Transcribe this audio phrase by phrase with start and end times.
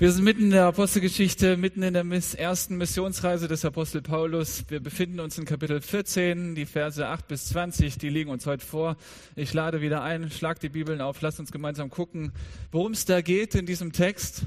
[0.00, 2.06] Wir sind mitten in der Apostelgeschichte, mitten in der
[2.38, 4.64] ersten Missionsreise des Apostel Paulus.
[4.68, 8.64] Wir befinden uns in Kapitel 14, die Verse 8 bis 20, die liegen uns heute
[8.64, 8.96] vor.
[9.36, 12.32] Ich lade wieder ein, schlag die Bibeln auf, lasst uns gemeinsam gucken,
[12.72, 14.44] worum es da geht in diesem Text.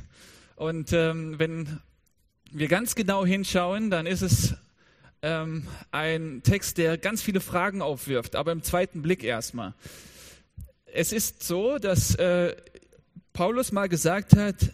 [0.56, 1.80] Und ähm, wenn
[2.52, 4.56] wir ganz genau hinschauen, dann ist es
[5.22, 9.76] ähm, ein Text, der ganz viele Fragen aufwirft, aber im zweiten Blick erstmal.
[10.88, 12.56] Es ist so, dass äh,
[13.34, 14.74] Paulus mal gesagt hat,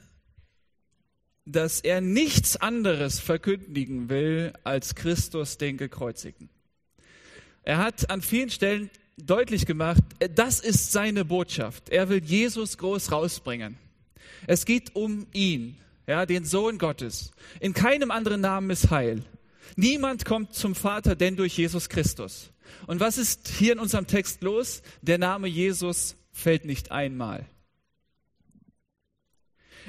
[1.52, 6.50] dass er nichts anderes verkündigen will als Christus den Gekreuzigten.
[7.64, 10.02] Er hat an vielen Stellen deutlich gemacht,
[10.36, 11.90] das ist seine Botschaft.
[11.90, 13.78] Er will Jesus groß rausbringen.
[14.48, 15.78] Es geht um ihn,
[16.08, 17.32] ja, den Sohn Gottes.
[17.60, 19.24] In keinem anderen Namen ist Heil.
[19.76, 22.52] Niemand kommt zum Vater, denn durch Jesus Christus.
[22.88, 24.82] Und was ist hier in unserem Text los?
[25.02, 27.46] Der Name Jesus fällt nicht einmal.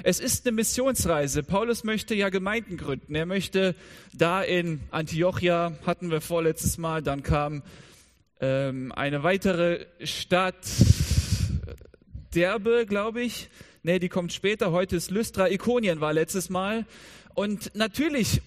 [0.03, 1.43] Es ist eine Missionsreise.
[1.43, 3.15] Paulus möchte ja Gemeinden gründen.
[3.15, 3.75] Er möchte
[4.13, 7.63] da in Antiochia, hatten wir vorletztes Mal, dann kam
[8.39, 10.55] ähm, eine weitere Stadt,
[12.33, 13.49] Derbe, glaube ich.
[13.83, 14.71] Nee, die kommt später.
[14.71, 15.49] Heute ist Lystra.
[15.49, 16.85] Ikonien war letztes Mal.
[17.33, 18.41] Und natürlich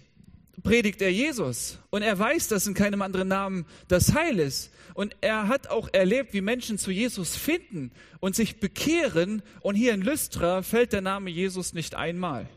[0.63, 1.79] predigt er Jesus.
[1.91, 4.71] Und er weiß, dass in keinem anderen Namen das Heil ist.
[4.95, 9.43] Und er hat auch erlebt, wie Menschen zu Jesus finden und sich bekehren.
[9.61, 12.49] Und hier in Lystra fällt der Name Jesus nicht einmal.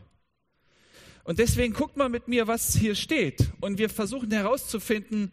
[1.24, 3.50] Und deswegen guckt mal mit mir, was hier steht.
[3.60, 5.32] Und wir versuchen herauszufinden,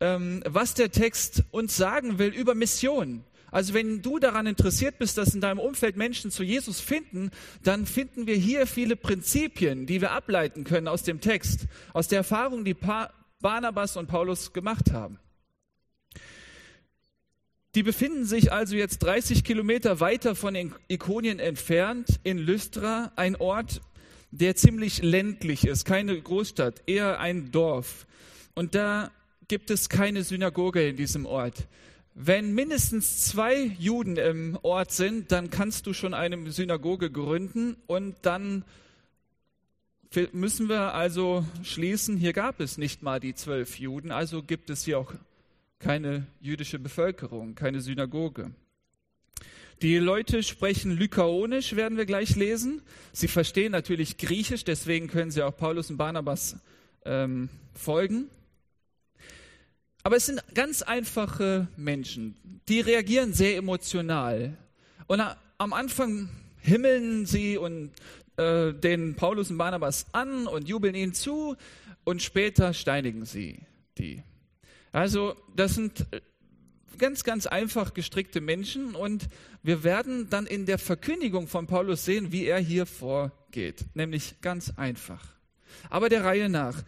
[0.00, 3.22] ähm, was der Text uns sagen will über Mission.
[3.50, 7.30] Also wenn du daran interessiert bist, dass in deinem Umfeld Menschen zu Jesus finden,
[7.62, 12.18] dann finden wir hier viele Prinzipien, die wir ableiten können aus dem Text, aus der
[12.18, 12.76] Erfahrung, die
[13.40, 15.18] Barnabas und Paulus gemacht haben.
[17.76, 20.56] Die befinden sich also jetzt 30 Kilometer weiter von
[20.88, 23.80] Ikonien entfernt in Lystra, ein Ort,
[24.32, 28.06] der ziemlich ländlich ist, keine Großstadt, eher ein Dorf.
[28.54, 29.12] Und da
[29.46, 31.68] gibt es keine Synagoge in diesem Ort.
[32.22, 38.14] Wenn mindestens zwei Juden im Ort sind, dann kannst du schon eine Synagoge gründen und
[38.20, 38.62] dann
[40.32, 44.84] müssen wir also schließen, hier gab es nicht mal die zwölf Juden, also gibt es
[44.84, 45.14] hier auch
[45.78, 48.50] keine jüdische Bevölkerung, keine Synagoge.
[49.80, 52.82] Die Leute sprechen Lykaonisch, werden wir gleich lesen.
[53.14, 56.58] Sie verstehen natürlich Griechisch, deswegen können sie auch Paulus und Barnabas
[57.06, 58.28] ähm, folgen.
[60.02, 62.36] Aber es sind ganz einfache Menschen,
[62.68, 64.56] die reagieren sehr emotional.
[65.06, 65.20] Und
[65.58, 66.30] am Anfang
[66.60, 67.90] himmeln sie und
[68.36, 71.56] äh, den Paulus und Barnabas an und jubeln ihnen zu
[72.04, 73.60] und später steinigen sie
[73.98, 74.22] die.
[74.92, 76.20] Also das sind äh,
[76.98, 79.28] ganz, ganz einfach gestrickte Menschen und
[79.62, 84.72] wir werden dann in der Verkündigung von Paulus sehen, wie er hier vorgeht, nämlich ganz
[84.76, 85.24] einfach.
[85.88, 86.82] Aber der Reihe nach.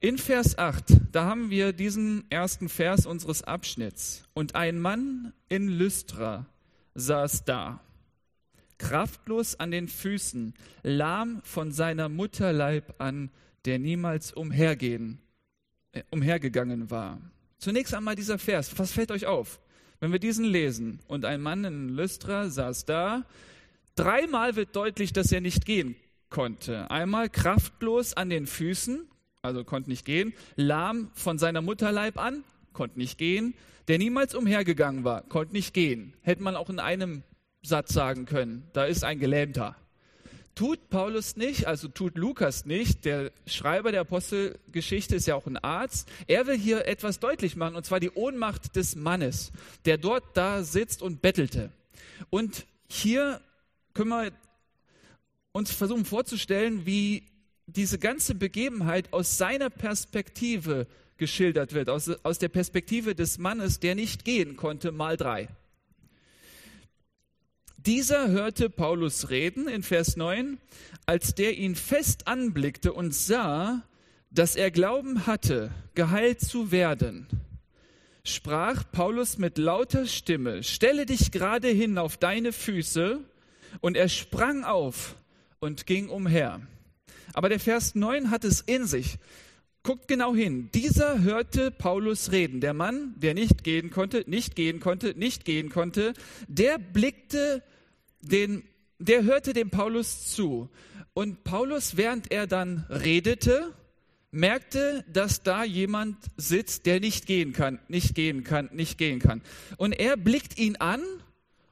[0.00, 4.22] In Vers 8, da haben wir diesen ersten Vers unseres Abschnitts.
[4.32, 6.46] Und ein Mann in Lystra
[6.94, 7.80] saß da,
[8.78, 10.54] kraftlos an den Füßen,
[10.84, 13.30] lahm von seiner Mutterleib an,
[13.64, 15.18] der niemals umhergehen,
[15.90, 17.20] äh, umhergegangen war.
[17.58, 18.78] Zunächst einmal dieser Vers.
[18.78, 19.58] Was fällt euch auf?
[19.98, 23.24] Wenn wir diesen lesen und ein Mann in Lystra saß da,
[23.96, 25.96] dreimal wird deutlich, dass er nicht gehen
[26.30, 26.88] konnte.
[26.88, 29.08] Einmal kraftlos an den Füßen,
[29.42, 33.54] also konnte nicht gehen, lahm von seiner Mutterleib an, konnte nicht gehen,
[33.88, 36.14] der niemals umhergegangen war, konnte nicht gehen.
[36.22, 37.22] Hätte man auch in einem
[37.62, 39.76] Satz sagen können, da ist ein Gelähmter
[40.58, 43.04] tut Paulus nicht, also tut Lukas nicht.
[43.04, 46.08] Der Schreiber der Apostelgeschichte ist ja auch ein Arzt.
[46.26, 49.52] Er will hier etwas deutlich machen, und zwar die Ohnmacht des Mannes,
[49.84, 51.70] der dort da sitzt und bettelte.
[52.28, 53.40] Und hier
[53.94, 54.32] können wir
[55.52, 57.22] uns versuchen vorzustellen, wie
[57.68, 60.86] diese ganze Begebenheit aus seiner Perspektive
[61.18, 65.48] geschildert wird, aus, aus der Perspektive des Mannes, der nicht gehen konnte, mal drei.
[67.76, 70.58] Dieser hörte Paulus reden in Vers 9,
[71.06, 73.82] als der ihn fest anblickte und sah,
[74.30, 77.26] dass er Glauben hatte, geheilt zu werden,
[78.24, 83.20] sprach Paulus mit lauter Stimme, stelle dich gerade hin auf deine Füße,
[83.80, 85.14] und er sprang auf
[85.60, 86.60] und ging umher.
[87.34, 89.18] Aber der Vers 9 hat es in sich.
[89.82, 90.70] Guckt genau hin.
[90.74, 92.60] Dieser hörte Paulus reden.
[92.60, 96.14] Der Mann, der nicht gehen konnte, nicht gehen konnte, nicht gehen konnte,
[96.46, 97.62] der blickte
[98.20, 98.64] den,
[98.98, 100.68] der hörte dem Paulus zu.
[101.14, 103.72] Und Paulus, während er dann redete,
[104.30, 109.42] merkte, dass da jemand sitzt, der nicht gehen kann, nicht gehen kann, nicht gehen kann.
[109.78, 111.02] Und er blickt ihn an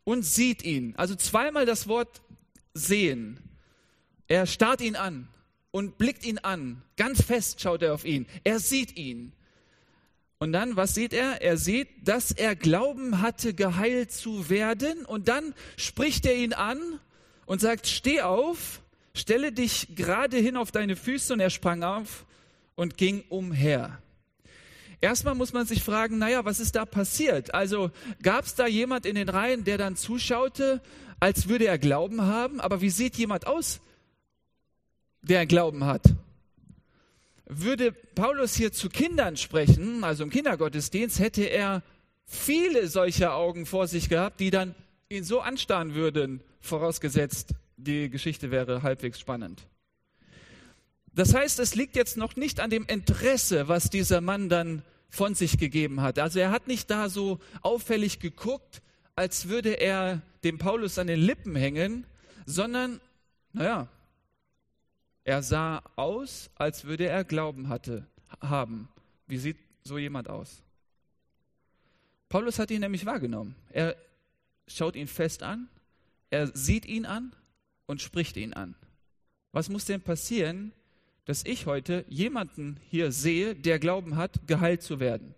[0.05, 0.95] und sieht ihn.
[0.97, 2.23] Also zweimal das Wort
[2.73, 3.41] sehen.
[4.29, 5.29] Er starrt ihn an
[5.77, 6.81] und blickt ihn an.
[6.97, 8.27] Ganz fest schaut er auf ihn.
[8.45, 9.33] Er sieht ihn.
[10.39, 11.43] Und dann, was sieht er?
[11.43, 15.05] Er sieht, dass er Glauben hatte, geheilt zu werden.
[15.05, 16.79] Und dann spricht er ihn an
[17.45, 18.81] und sagt, steh auf,
[19.13, 21.35] stelle dich gerade hin auf deine Füße.
[21.35, 22.25] Und er sprang auf
[22.75, 24.01] und ging umher.
[25.03, 27.53] Erstmal muss man sich fragen, naja, was ist da passiert?
[27.53, 27.91] Also
[28.23, 30.81] gab es da jemand in den Reihen, der dann zuschaute,
[31.21, 32.63] als würde er Glauben haben?
[32.63, 33.83] Aber wie sieht jemand aus,
[35.29, 36.03] der Glauben hat?
[37.47, 41.83] Würde Paulus hier zu Kindern sprechen, also im Kindergottesdienst, hätte er
[42.25, 44.75] viele solcher Augen vor sich gehabt, die dann
[45.09, 49.67] ihn so anstarren würden, vorausgesetzt, die Geschichte wäre halbwegs spannend.
[51.13, 55.35] Das heißt, es liegt jetzt noch nicht an dem Interesse, was dieser Mann dann von
[55.35, 56.19] sich gegeben hat.
[56.19, 58.83] Also er hat nicht da so auffällig geguckt,
[59.15, 62.05] als würde er dem Paulus an den Lippen hängen,
[62.45, 63.01] sondern,
[63.53, 63.89] naja,
[65.27, 68.07] er sah aus, als würde er Glauben hatte,
[68.41, 68.89] haben.
[69.27, 70.63] Wie sieht so jemand aus?
[72.29, 73.57] Paulus hat ihn nämlich wahrgenommen.
[73.71, 73.97] Er
[74.69, 75.69] schaut ihn fest an,
[76.31, 77.35] er sieht ihn an
[77.87, 78.77] und spricht ihn an.
[79.51, 80.71] Was muss denn passieren,
[81.25, 85.35] dass ich heute jemanden hier sehe, der Glauben hat, geheilt zu werden?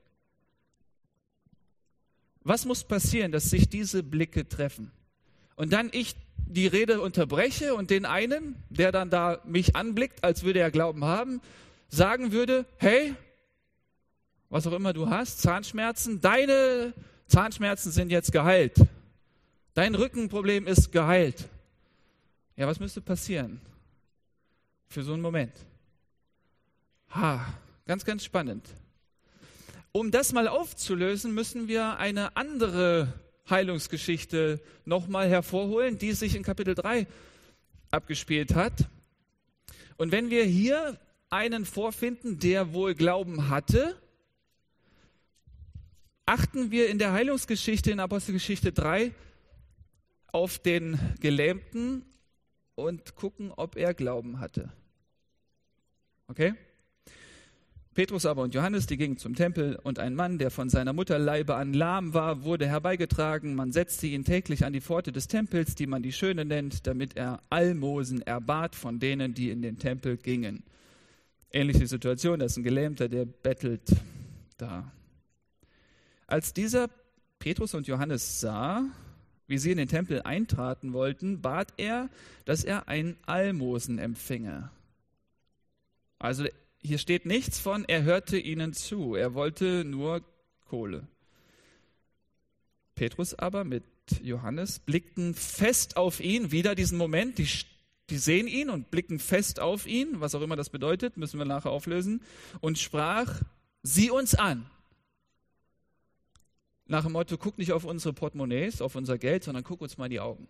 [2.42, 4.92] Was muss passieren, dass sich diese Blicke treffen?
[5.58, 10.44] Und dann ich die Rede unterbreche und den einen, der dann da mich anblickt, als
[10.44, 11.40] würde er Glauben haben,
[11.88, 13.16] sagen würde, hey,
[14.50, 16.94] was auch immer du hast, Zahnschmerzen, deine
[17.26, 18.76] Zahnschmerzen sind jetzt geheilt.
[19.74, 21.48] Dein Rückenproblem ist geheilt.
[22.54, 23.60] Ja, was müsste passieren
[24.86, 25.54] für so einen Moment?
[27.10, 27.44] Ha,
[27.84, 28.64] ganz, ganz spannend.
[29.90, 33.12] Um das mal aufzulösen, müssen wir eine andere
[33.50, 37.06] Heilungsgeschichte nochmal hervorholen, die sich in Kapitel 3
[37.90, 38.88] abgespielt hat.
[39.96, 40.98] Und wenn wir hier
[41.30, 44.00] einen vorfinden, der wohl Glauben hatte,
[46.26, 49.12] achten wir in der Heilungsgeschichte in Apostelgeschichte 3
[50.30, 52.04] auf den Gelähmten
[52.74, 54.72] und gucken, ob er Glauben hatte.
[56.28, 56.54] Okay?
[57.98, 61.56] Petrus aber und Johannes, die gingen zum Tempel, und ein Mann, der von seiner Mutterleibe
[61.56, 63.56] an lahm war, wurde herbeigetragen.
[63.56, 67.16] Man setzte ihn täglich an die Pforte des Tempels, die man die Schöne nennt, damit
[67.16, 70.62] er Almosen erbat von denen, die in den Tempel gingen.
[71.50, 73.90] Ähnliche Situation, da ist ein Gelähmter, der bettelt
[74.58, 74.92] da.
[76.28, 76.88] Als dieser
[77.40, 78.84] Petrus und Johannes sah,
[79.48, 82.10] wie sie in den Tempel eintraten wollten, bat er,
[82.44, 84.70] dass er ein Almosen empfinge.
[86.20, 86.44] Also
[86.80, 90.22] hier steht nichts von, er hörte ihnen zu, er wollte nur
[90.66, 91.06] Kohle.
[92.94, 93.84] Petrus aber mit
[94.22, 97.48] Johannes blickten fest auf ihn, wieder diesen Moment, die,
[98.10, 101.44] die sehen ihn und blicken fest auf ihn, was auch immer das bedeutet, müssen wir
[101.44, 102.22] nachher auflösen,
[102.60, 103.42] und sprach,
[103.82, 104.68] sieh uns an.
[106.86, 110.06] Nach dem Motto, guck nicht auf unsere Portemonnaies, auf unser Geld, sondern guck uns mal
[110.06, 110.48] in die Augen.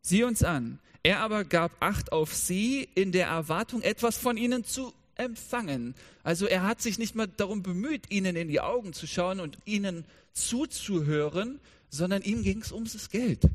[0.00, 0.80] Sieh uns an.
[1.04, 5.94] Er aber gab Acht auf sie in der Erwartung, etwas von ihnen zu empfangen.
[6.22, 9.58] Also er hat sich nicht mal darum bemüht, ihnen in die Augen zu schauen und
[9.64, 13.48] ihnen zuzuhören, sondern ihm ging es ums Geld.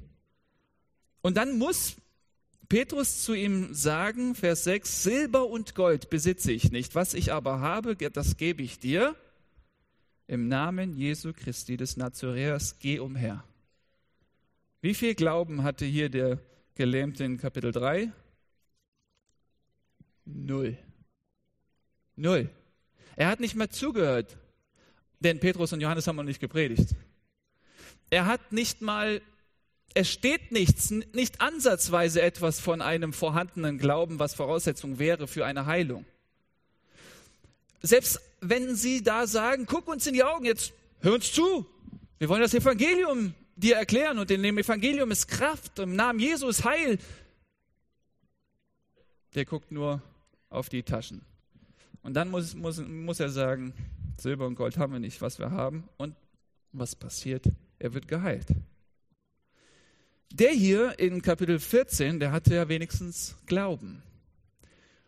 [1.21, 1.95] Und dann muss
[2.69, 7.59] Petrus zu ihm sagen, Vers 6, Silber und Gold besitze ich nicht, was ich aber
[7.61, 9.15] habe, das gebe ich dir.
[10.27, 13.45] Im Namen Jesu Christi des Nazaräers, geh umher.
[14.81, 16.39] Wie viel Glauben hatte hier der
[16.75, 18.11] Gelähmte in Kapitel 3?
[20.25, 20.77] Null.
[22.17, 22.49] Null.
[23.15, 24.37] Er hat nicht mehr zugehört,
[25.19, 26.95] denn Petrus und Johannes haben noch nicht gepredigt.
[28.09, 29.21] Er hat nicht mal,
[29.93, 35.65] es steht nichts, nicht ansatzweise etwas von einem vorhandenen Glauben, was Voraussetzung wäre für eine
[35.67, 36.05] Heilung.
[37.81, 41.67] Selbst wenn sie da sagen, guck uns in die Augen, jetzt hör uns zu,
[42.17, 46.63] wir wollen das Evangelium dir erklären und in dem Evangelium ist Kraft, im Namen Jesus
[46.63, 46.97] Heil.
[49.35, 50.01] Der guckt nur
[50.49, 51.21] auf die Taschen.
[52.07, 53.73] Und dann muss, muss, muss er sagen,
[54.17, 55.89] Silber und Gold haben wir nicht, was wir haben.
[55.97, 56.15] Und
[56.71, 57.49] was passiert?
[57.79, 58.47] Er wird geheilt.
[60.31, 64.03] Der hier in Kapitel 14, der hatte ja wenigstens Glauben.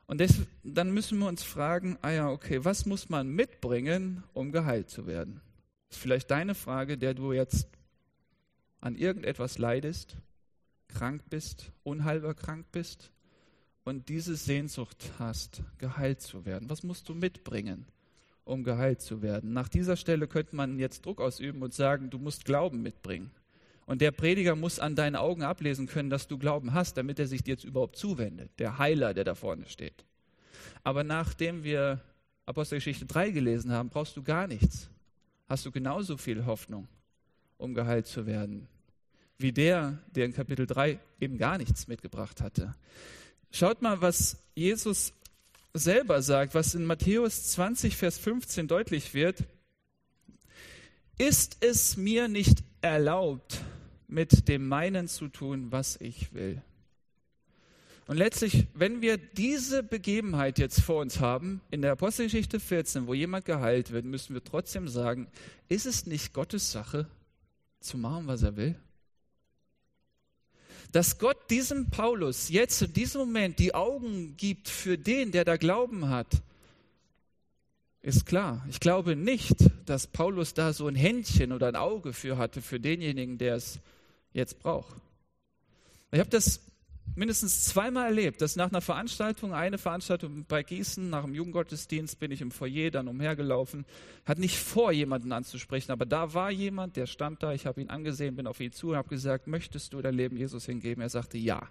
[0.08, 4.51] Und das, dann müssen wir uns fragen, ah ja, okay, was muss man mitbringen, um
[4.51, 5.39] geheilt zu werden?
[5.88, 7.70] Das ist vielleicht deine Frage, der du jetzt
[8.82, 10.18] an irgendetwas leidest,
[10.89, 13.10] krank bist, unheilbar krank bist
[13.84, 17.86] und diese Sehnsucht hast, geheilt zu werden, was musst du mitbringen,
[18.44, 19.54] um geheilt zu werden?
[19.54, 23.32] Nach dieser Stelle könnte man jetzt Druck ausüben und sagen, du musst Glauben mitbringen.
[23.86, 27.26] Und der Prediger muss an deinen Augen ablesen können, dass du Glauben hast, damit er
[27.26, 28.52] sich dir jetzt überhaupt zuwendet.
[28.60, 30.06] Der Heiler, der da vorne steht.
[30.84, 32.00] Aber nachdem wir
[32.46, 34.90] Apostelgeschichte 3 gelesen haben, brauchst du gar nichts.
[35.48, 36.88] Hast du genauso viel Hoffnung,
[37.58, 38.68] um geheilt zu werden,
[39.40, 42.76] wie der, der in Kapitel 3 eben gar nichts mitgebracht hatte.
[43.51, 45.13] Schaut mal, was Jesus
[45.74, 49.44] selber sagt, was in Matthäus 20, Vers 15 deutlich wird.
[51.18, 53.62] Ist es mir nicht erlaubt,
[54.08, 56.62] mit dem meinen zu tun, was ich will?
[58.08, 63.13] Und letztlich, wenn wir diese Begebenheit jetzt vor uns haben, in der Apostelgeschichte 14, wo
[63.13, 65.27] jemand geheilt wird, müssen wir trotzdem sagen,
[65.68, 67.08] ist es nicht Gottes Sache,
[67.79, 68.75] zu machen, was er will?
[70.91, 75.58] Dass Gott diesem Paulus jetzt in diesem Moment die Augen gibt für den, der da
[75.58, 76.41] Glauben hat,
[78.01, 78.65] ist klar.
[78.69, 79.55] Ich glaube nicht,
[79.86, 83.79] dass Paulus da so ein Händchen oder ein Auge für hatte, für denjenigen, der es
[84.34, 84.96] jetzt braucht.
[86.12, 86.62] Ich habe das
[87.16, 92.32] mindestens zweimal erlebt, dass nach einer Veranstaltung, eine Veranstaltung bei Gießen, nach dem Jugendgottesdienst bin
[92.32, 93.86] ich im Foyer dann umhergelaufen,
[94.25, 97.89] hat nicht vor, jemanden anzusprechen, aber da war jemand, der stand da, ich habe ihn
[97.89, 101.01] angesehen, bin auf ihn zu und habe gesagt, möchtest du dein Leben Jesus hingeben?
[101.01, 101.68] Er sagte, ja.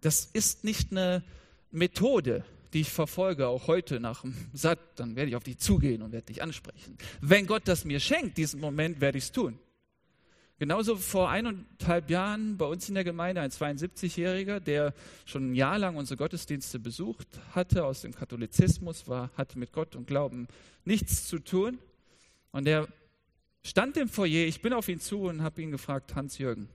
[0.00, 1.22] Das ist nicht eine
[1.70, 2.44] Methode,
[2.74, 6.12] die ich verfolge, auch heute nach dem Satt, dann werde ich auf dich zugehen und
[6.12, 6.98] werde dich ansprechen.
[7.20, 9.58] Wenn Gott das mir schenkt, diesen Moment, werde ich es tun.
[10.58, 14.94] Genauso vor eineinhalb Jahren bei uns in der Gemeinde ein 72-Jähriger, der
[15.24, 19.96] schon ein Jahr lang unsere Gottesdienste besucht hatte, aus dem Katholizismus war, hatte mit Gott
[19.96, 20.46] und Glauben
[20.84, 21.78] nichts zu tun.
[22.52, 22.86] Und der
[23.64, 26.68] stand im Foyer, ich bin auf ihn zu und habe ihn gefragt, Hans-Jürgen,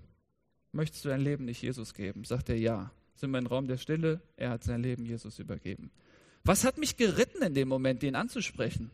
[0.74, 2.26] möchtest du dein Leben nicht Jesus geben?
[2.26, 2.92] Sagt er ja.
[3.16, 4.22] Sind wir im Raum der Stille?
[4.38, 5.92] Er hat sein Leben Jesus übergeben.
[6.44, 8.92] Was hat mich geritten in dem Moment, den anzusprechen?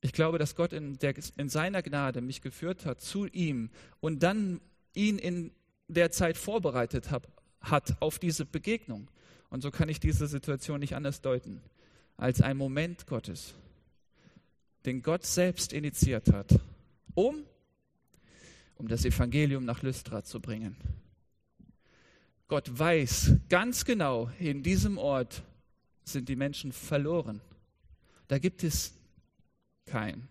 [0.00, 4.22] Ich glaube, dass Gott in, der, in seiner Gnade mich geführt hat zu ihm und
[4.22, 4.60] dann
[4.94, 5.52] ihn in
[5.88, 7.28] der Zeit vorbereitet hab,
[7.60, 9.10] hat auf diese Begegnung.
[9.50, 11.60] Und so kann ich diese Situation nicht anders deuten
[12.16, 13.54] als ein Moment Gottes,
[14.84, 16.58] den Gott selbst initiiert hat,
[17.14, 17.44] um,
[18.76, 20.76] um das Evangelium nach Lystra zu bringen.
[22.46, 25.42] Gott weiß ganz genau, in diesem Ort
[26.04, 27.40] sind die Menschen verloren.
[28.28, 28.99] Da gibt es
[29.90, 30.28] kein.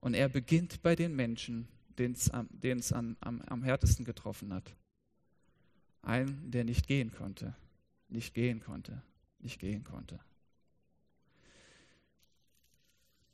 [0.00, 1.68] Und er beginnt bei den Menschen,
[1.98, 4.74] den es am, am, am härtesten getroffen hat.
[6.02, 7.54] Ein, der nicht gehen konnte,
[8.08, 9.02] nicht gehen konnte,
[9.38, 10.18] nicht gehen konnte.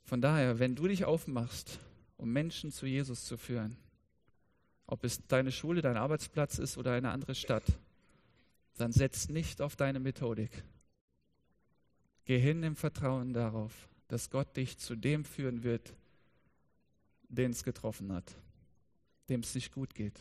[0.03, 1.79] Von daher, wenn du dich aufmachst,
[2.17, 3.77] um Menschen zu Jesus zu führen,
[4.85, 7.65] ob es deine Schule, dein Arbeitsplatz ist oder eine andere Stadt,
[8.77, 10.63] dann setz nicht auf deine Methodik.
[12.25, 15.93] Geh hin im Vertrauen darauf, dass Gott dich zu dem führen wird,
[17.29, 18.35] den es getroffen hat,
[19.29, 20.19] dem es nicht gut geht.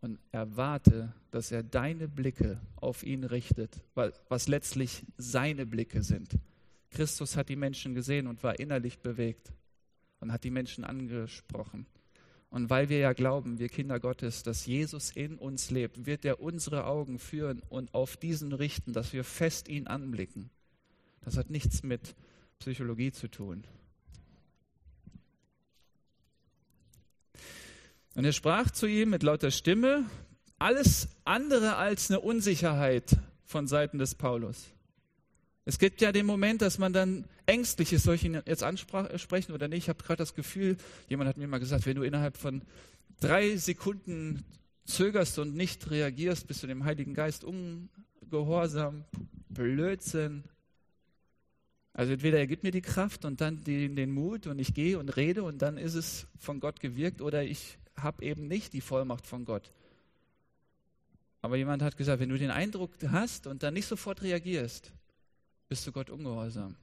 [0.00, 6.38] Und erwarte, dass er deine Blicke auf ihn richtet, was letztlich seine Blicke sind.
[6.90, 9.52] Christus hat die Menschen gesehen und war innerlich bewegt
[10.20, 11.86] und hat die Menschen angesprochen.
[12.50, 16.40] Und weil wir ja glauben, wir Kinder Gottes, dass Jesus in uns lebt, wird er
[16.40, 20.50] unsere Augen führen und auf diesen richten, dass wir fest ihn anblicken.
[21.22, 22.14] Das hat nichts mit
[22.58, 23.64] Psychologie zu tun.
[28.14, 30.04] Und er sprach zu ihm mit lauter Stimme,
[30.58, 34.70] alles andere als eine Unsicherheit von Seiten des Paulus.
[35.64, 39.52] Es gibt ja den Moment, dass man dann ängstlich ist, soll ich ihn jetzt ansprechen
[39.52, 39.84] oder nicht?
[39.84, 40.76] Ich habe gerade das Gefühl,
[41.08, 42.62] jemand hat mir mal gesagt, wenn du innerhalb von
[43.20, 44.44] drei Sekunden
[44.84, 49.04] zögerst und nicht reagierst, bist du dem Heiligen Geist ungehorsam,
[49.48, 50.44] Blödsinn.
[51.94, 54.98] Also entweder er gibt mir die Kraft und dann die, den Mut und ich gehe
[54.98, 58.80] und rede und dann ist es von Gott gewirkt oder ich habe eben nicht die
[58.80, 59.70] Vollmacht von Gott.
[61.40, 64.92] Aber jemand hat gesagt, wenn du den Eindruck hast und dann nicht sofort reagierst,
[65.68, 66.74] bist du Gott ungehorsam.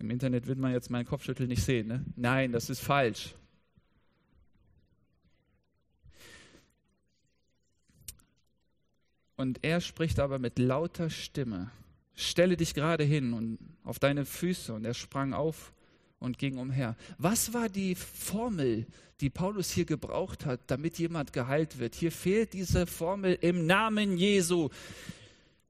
[0.00, 1.86] Im Internet wird man jetzt meinen Kopfschüttel nicht sehen.
[1.86, 2.04] Ne?
[2.16, 3.34] Nein, das ist falsch.
[9.38, 11.70] Und er spricht aber mit lauter Stimme,
[12.16, 14.74] stelle dich gerade hin und auf deine Füße.
[14.74, 15.72] Und er sprang auf
[16.18, 16.96] und ging umher.
[17.18, 18.84] Was war die Formel,
[19.20, 21.94] die Paulus hier gebraucht hat, damit jemand geheilt wird?
[21.94, 24.70] Hier fehlt diese Formel im Namen Jesu.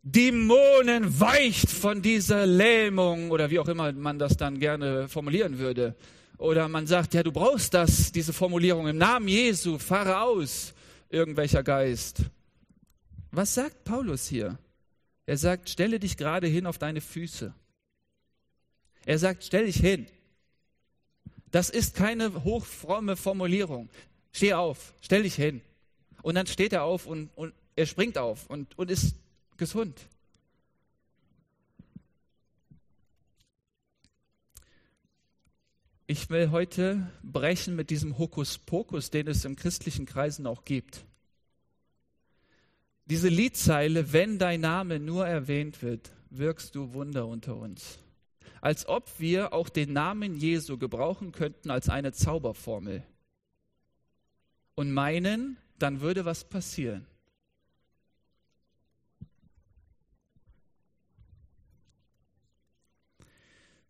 [0.03, 5.95] Dämonen weicht von dieser Lähmung oder wie auch immer man das dann gerne formulieren würde.
[6.39, 10.73] Oder man sagt, ja, du brauchst das, diese Formulierung im Namen Jesu, fahre aus,
[11.11, 12.31] irgendwelcher Geist.
[13.39, 14.59] Was sagt Paulus hier?
[15.25, 17.55] Er sagt, stelle dich gerade hin auf deine Füße.
[19.07, 20.09] Er sagt, stell dich hin.
[21.53, 23.91] Das ist keine hochfromme Formulierung.
[24.33, 25.61] Steh auf, stell dich hin.
[26.23, 29.15] Und dann steht er auf und, und er springt auf und, und ist
[29.57, 30.09] gesund.
[36.09, 41.05] Ich will heute brechen mit diesem Hokuspokus, den es im christlichen Kreisen auch gibt.
[43.11, 47.99] Diese Liedzeile, wenn dein Name nur erwähnt wird, wirkst du Wunder unter uns.
[48.61, 53.03] Als ob wir auch den Namen Jesu gebrauchen könnten als eine Zauberformel
[54.75, 57.07] und meinen, dann würde was passieren.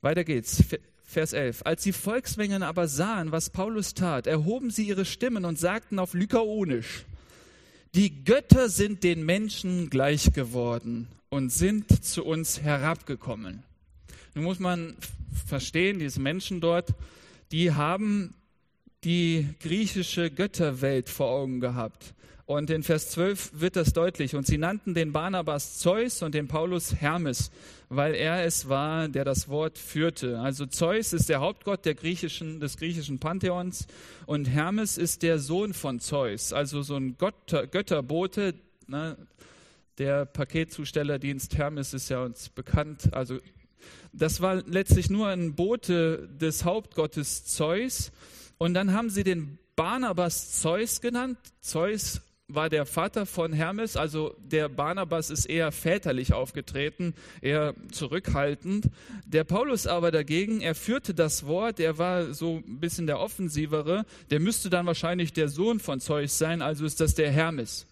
[0.01, 0.63] Weiter geht's.
[1.03, 1.63] Vers 11.
[1.65, 6.13] Als die Volksmengen aber sahen, was Paulus tat, erhoben sie ihre Stimmen und sagten auf
[6.13, 7.07] Lykaonisch,
[7.99, 13.65] die Götter sind den Menschen gleich geworden und sind zu uns herabgekommen.
[14.37, 14.95] Nun muss man
[15.49, 16.95] verstehen, diese Menschen dort,
[17.51, 18.37] die haben
[19.03, 22.15] die griechische Götterwelt vor Augen gehabt.
[22.49, 24.35] Und in Vers 12 wird das deutlich.
[24.35, 27.51] Und sie nannten den Barnabas Zeus und den Paulus Hermes,
[27.91, 30.41] weil er es war, der das Wort führte.
[30.41, 33.87] Also Zeus ist der Hauptgott der griechischen, des griechischen Pantheons
[34.25, 38.55] und Hermes ist der Sohn von Zeus, also so ein Götter, Götterbote.
[38.87, 39.19] Ne?
[39.99, 43.13] Der Paketzustellerdienst Hermes ist ja uns bekannt.
[43.13, 43.41] Also
[44.15, 48.11] das war letztlich nur ein Bote des Hauptgottes Zeus.
[48.57, 51.37] Und dann haben sie den Barnabas Zeus genannt.
[51.61, 58.89] Zeus war der Vater von Hermes, also der Barnabas ist eher väterlich aufgetreten, eher zurückhaltend.
[59.27, 64.07] Der Paulus aber dagegen, er führte das Wort, er war so ein bisschen der offensivere,
[64.31, 67.87] der müsste dann wahrscheinlich der Sohn von Zeus sein, also ist das der Hermes.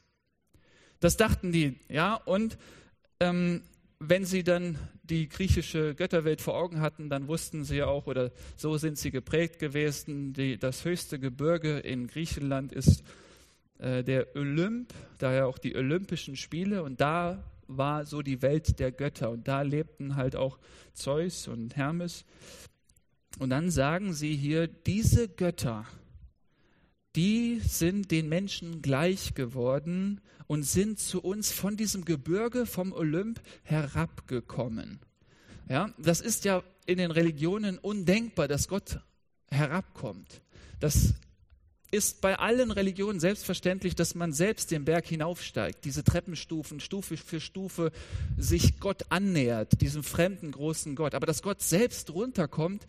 [1.01, 2.57] Das dachten die, ja, und
[3.21, 3.61] ähm,
[3.99, 8.79] wenn sie dann die griechische Götterwelt vor Augen hatten, dann wussten sie auch, oder so
[8.79, 13.05] sind sie geprägt gewesen, die, das höchste Gebirge in Griechenland ist
[13.79, 18.93] äh, der Olymp, daher auch die Olympischen Spiele und da war so die Welt der
[18.93, 20.59] Götter und da lebten halt auch
[20.93, 22.25] Zeus und Hermes.
[23.39, 25.85] Und dann sagen sie hier, diese Götter,
[27.17, 33.41] die sind den Menschen gleich geworden und sind zu uns von diesem Gebirge vom Olymp
[33.63, 35.01] herabgekommen.
[35.69, 39.01] Ja, das ist ja in den Religionen undenkbar, dass Gott
[39.51, 40.43] herabkommt.
[40.79, 41.15] Das
[41.91, 47.41] ist bei allen Religionen selbstverständlich, dass man selbst den Berg hinaufsteigt, diese Treppenstufen Stufe für
[47.41, 47.93] Stufe
[48.37, 51.15] sich Gott annähert, diesem fremden großen Gott.
[51.15, 52.87] Aber dass Gott selbst runterkommt,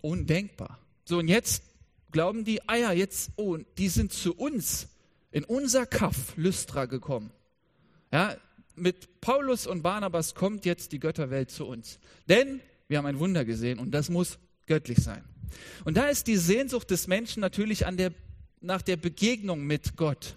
[0.00, 0.78] undenkbar.
[1.04, 1.62] So, und jetzt
[2.10, 4.88] glauben die, ah ja, jetzt, oh, die sind zu uns,
[5.30, 7.30] in unser Kaff, Lystra gekommen.
[8.12, 8.36] Ja,
[8.74, 11.98] mit Paulus und Barnabas kommt jetzt die Götterwelt zu uns.
[12.28, 15.24] Denn wir haben ein Wunder gesehen und das muss göttlich sein.
[15.84, 18.12] Und da ist die Sehnsucht des Menschen natürlich der,
[18.60, 20.36] nach der Begegnung mit Gott.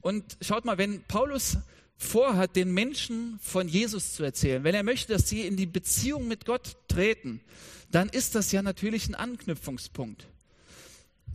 [0.00, 1.58] Und schaut mal, wenn Paulus
[1.96, 6.28] vorhat, den Menschen von Jesus zu erzählen, wenn er möchte, dass sie in die Beziehung
[6.28, 7.40] mit Gott treten,
[7.90, 10.26] dann ist das ja natürlich ein Anknüpfungspunkt.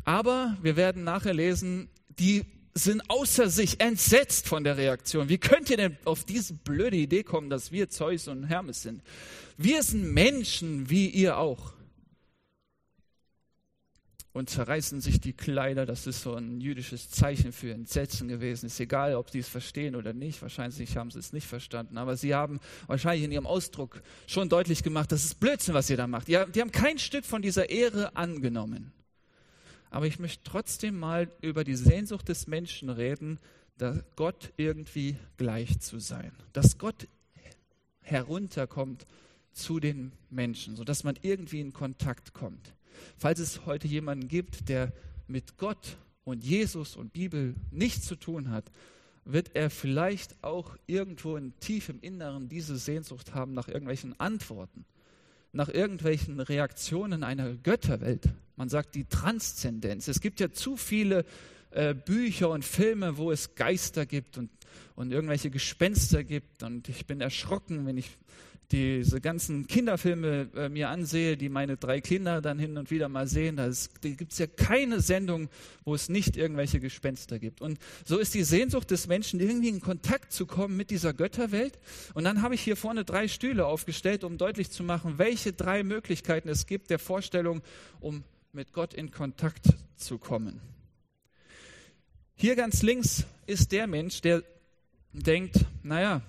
[0.03, 5.29] Aber wir werden nachher lesen, die sind außer sich entsetzt von der Reaktion.
[5.29, 9.01] Wie könnt ihr denn auf diese blöde Idee kommen, dass wir Zeus und Hermes sind?
[9.57, 11.73] Wir sind Menschen wie ihr auch
[14.33, 15.85] und zerreißen sich die Kleider.
[15.85, 18.67] Das ist so ein jüdisches Zeichen für Entsetzen gewesen.
[18.67, 20.41] Ist egal, ob sie es verstehen oder nicht.
[20.41, 21.97] Wahrscheinlich haben sie es nicht verstanden.
[21.97, 25.97] Aber sie haben wahrscheinlich in ihrem Ausdruck schon deutlich gemacht, das ist Blödsinn, was ihr
[25.97, 26.27] da macht.
[26.27, 28.93] Die haben kein Stück von dieser Ehre angenommen.
[29.89, 33.39] Aber ich möchte trotzdem mal über die Sehnsucht des Menschen reden,
[33.77, 36.31] dass Gott irgendwie gleich zu sein.
[36.53, 37.09] Dass Gott
[37.99, 39.05] herunterkommt
[39.51, 42.73] zu den Menschen, sodass man irgendwie in Kontakt kommt.
[43.17, 44.93] Falls es heute jemanden gibt, der
[45.27, 48.65] mit Gott und Jesus und Bibel nichts zu tun hat,
[49.25, 54.85] wird er vielleicht auch irgendwo in tief im Inneren diese Sehnsucht haben nach irgendwelchen Antworten,
[55.53, 58.29] nach irgendwelchen Reaktionen einer Götterwelt.
[58.55, 60.07] Man sagt die Transzendenz.
[60.07, 61.25] Es gibt ja zu viele
[61.71, 64.49] äh, Bücher und Filme, wo es Geister gibt und,
[64.95, 66.63] und irgendwelche Gespenster gibt.
[66.63, 68.17] Und ich bin erschrocken, wenn ich
[68.71, 73.27] diese ganzen Kinderfilme äh, mir ansehe, die meine drei Kinder dann hin und wieder mal
[73.27, 73.69] sehen, da
[74.01, 75.49] gibt es ja keine Sendung,
[75.83, 77.61] wo es nicht irgendwelche Gespenster gibt.
[77.61, 81.79] Und so ist die Sehnsucht des Menschen, irgendwie in Kontakt zu kommen mit dieser Götterwelt.
[82.13, 85.83] Und dann habe ich hier vorne drei Stühle aufgestellt, um deutlich zu machen, welche drei
[85.83, 87.61] Möglichkeiten es gibt der Vorstellung,
[87.99, 90.61] um mit Gott in Kontakt zu kommen.
[92.35, 94.43] Hier ganz links ist der Mensch, der
[95.13, 96.21] denkt, naja,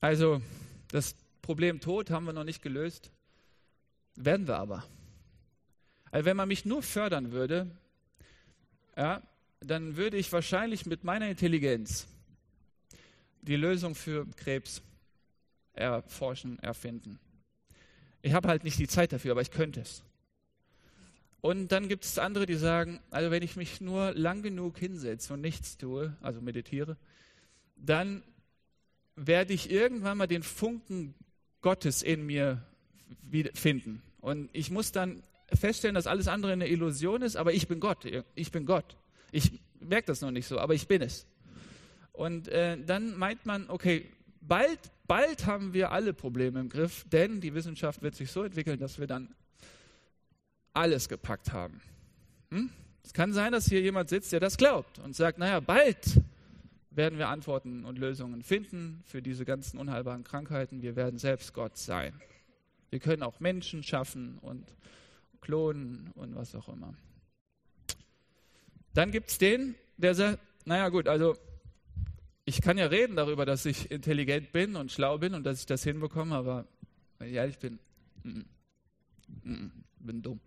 [0.00, 0.40] also
[0.88, 3.10] das Problem Tod haben wir noch nicht gelöst.
[4.16, 4.84] Werden wir aber.
[6.10, 7.70] Also wenn man mich nur fördern würde,
[8.96, 9.22] ja,
[9.60, 12.06] dann würde ich wahrscheinlich mit meiner Intelligenz
[13.42, 14.82] die Lösung für Krebs
[15.72, 17.18] erforschen, erfinden.
[18.22, 20.02] Ich habe halt nicht die Zeit dafür, aber ich könnte es.
[21.40, 25.32] Und dann gibt es andere, die sagen, also wenn ich mich nur lang genug hinsetze
[25.32, 26.98] und nichts tue, also meditiere,
[27.76, 28.22] dann
[29.26, 31.14] werde ich irgendwann mal den Funken
[31.60, 32.62] Gottes in mir
[33.54, 34.02] finden.
[34.20, 38.06] Und ich muss dann feststellen, dass alles andere eine Illusion ist, aber ich bin Gott.
[38.34, 38.96] Ich bin Gott.
[39.30, 41.26] Ich merke das noch nicht so, aber ich bin es.
[42.12, 44.06] Und äh, dann meint man, okay,
[44.40, 48.78] bald, bald haben wir alle Probleme im Griff, denn die Wissenschaft wird sich so entwickeln,
[48.78, 49.34] dass wir dann
[50.72, 51.80] alles gepackt haben.
[52.50, 52.70] Hm?
[53.02, 56.20] Es kann sein, dass hier jemand sitzt, der das glaubt und sagt, naja, bald
[56.90, 60.82] werden wir Antworten und Lösungen finden für diese ganzen unheilbaren Krankheiten.
[60.82, 62.20] Wir werden selbst Gott sein.
[62.90, 64.66] Wir können auch Menschen schaffen und
[65.40, 66.94] klonen und was auch immer.
[68.94, 71.36] Dann gibt es den, der sagt, naja gut, also
[72.44, 75.66] ich kann ja reden darüber, dass ich intelligent bin und schlau bin und dass ich
[75.66, 76.66] das hinbekomme, aber
[77.18, 77.78] wenn ich ehrlich bin,
[78.24, 78.40] mm,
[79.44, 80.40] mm, bin dumm.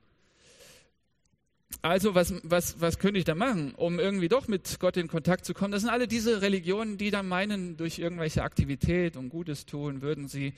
[1.84, 5.44] Also was, was, was könnte ich da machen, um irgendwie doch mit Gott in Kontakt
[5.44, 5.74] zu kommen?
[5.74, 10.30] Das sind alle diese Religionen, die dann meinen, durch irgendwelche Aktivität und Gutes tun, würden
[10.30, 10.54] sie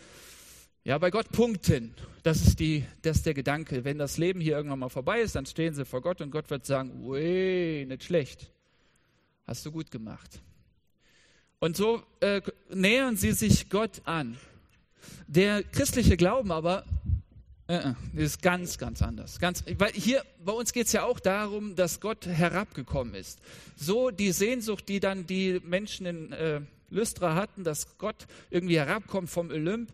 [0.84, 1.96] ja bei Gott punkten.
[2.22, 3.84] Das ist, die, das ist der Gedanke.
[3.84, 6.52] Wenn das Leben hier irgendwann mal vorbei ist, dann stehen sie vor Gott und Gott
[6.52, 8.52] wird sagen, ui, nicht schlecht.
[9.48, 10.40] Hast du gut gemacht.
[11.58, 12.40] Und so äh,
[12.72, 14.38] nähern sie sich Gott an.
[15.26, 16.86] Der christliche Glauben aber
[17.68, 19.40] äh, ist ganz, ganz anders.
[19.40, 23.40] Ganz, weil hier bei uns geht es ja auch darum, dass Gott herabgekommen ist.
[23.76, 29.30] So die Sehnsucht, die dann die Menschen in äh, Lystra hatten, dass Gott irgendwie herabkommt
[29.30, 29.92] vom Olymp,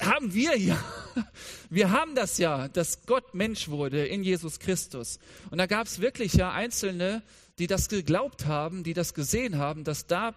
[0.00, 0.82] haben wir ja.
[1.70, 5.18] Wir haben das ja, dass Gott Mensch wurde in Jesus Christus.
[5.50, 7.22] Und da gab es wirklich ja Einzelne,
[7.58, 10.34] die das geglaubt haben, die das gesehen haben, dass da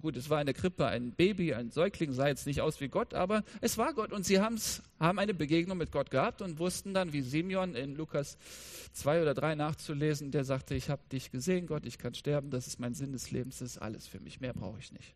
[0.00, 2.88] gut, es war in der Krippe ein Baby, ein Säugling, sah jetzt nicht aus wie
[2.88, 4.58] Gott, aber es war Gott und sie haben
[4.98, 8.38] eine Begegnung mit Gott gehabt und wussten dann, wie Simeon in Lukas
[8.92, 12.66] 2 oder 3 nachzulesen, der sagte, ich habe dich gesehen, Gott, ich kann sterben, das
[12.66, 15.14] ist mein Sinn des Lebens, das ist alles für mich, mehr brauche ich nicht.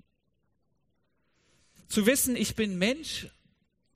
[1.88, 3.28] Zu wissen, ich bin Mensch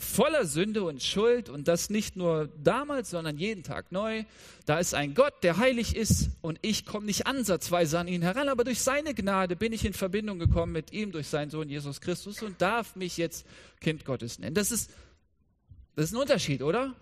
[0.00, 4.24] voller Sünde und Schuld und das nicht nur damals, sondern jeden Tag neu.
[4.66, 8.48] Da ist ein Gott, der heilig ist und ich komme nicht ansatzweise an ihn heran,
[8.48, 12.00] aber durch seine Gnade bin ich in Verbindung gekommen mit ihm, durch seinen Sohn Jesus
[12.00, 13.46] Christus und darf mich jetzt
[13.80, 14.54] Kind Gottes nennen.
[14.54, 14.90] Das ist,
[15.96, 16.94] das ist ein Unterschied, oder?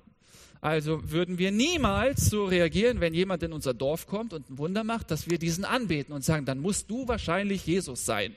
[0.61, 4.83] Also würden wir niemals so reagieren, wenn jemand in unser Dorf kommt und ein Wunder
[4.83, 8.35] macht, dass wir diesen anbeten und sagen, dann musst du wahrscheinlich Jesus sein.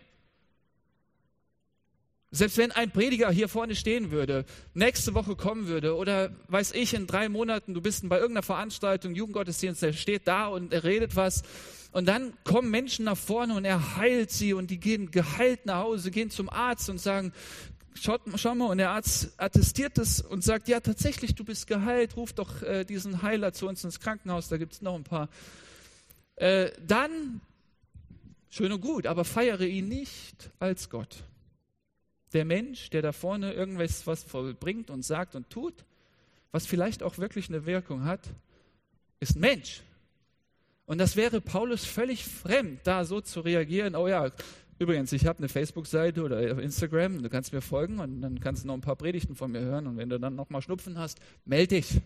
[2.34, 6.94] Selbst wenn ein Prediger hier vorne stehen würde, nächste Woche kommen würde oder weiß ich,
[6.94, 11.18] in drei Monaten, du bist bei irgendeiner Veranstaltung, Jugendgottesdienst, der steht da und er redet
[11.18, 11.44] was
[11.92, 15.84] und dann kommen Menschen nach vorne und er heilt sie und die gehen geheilt nach
[15.84, 17.34] Hause, gehen zum Arzt und sagen,
[17.96, 22.16] schaut, schau mal, und der Arzt attestiert es und sagt, ja tatsächlich, du bist geheilt,
[22.16, 25.28] ruf doch äh, diesen Heiler zu uns ins Krankenhaus, da gibt es noch ein paar.
[26.38, 27.42] Äh, dann,
[28.50, 31.26] schön und gut, aber feiere ihn nicht als Gott
[32.34, 35.86] der Mensch, der da vorne irgendwas was vollbringt und sagt und tut,
[36.52, 38.30] was vielleicht auch wirklich eine Wirkung hat,
[39.20, 39.82] ist ein Mensch.
[40.86, 43.96] Und das wäre Paulus völlig fremd, da so zu reagieren.
[43.96, 44.30] Oh ja,
[44.80, 48.68] übrigens, ich habe eine Facebook-Seite oder Instagram, du kannst mir folgen und dann kannst du
[48.68, 49.88] noch ein paar Predigten von mir hören.
[49.88, 52.02] Und wenn du dann nochmal Schnupfen hast, melde dich.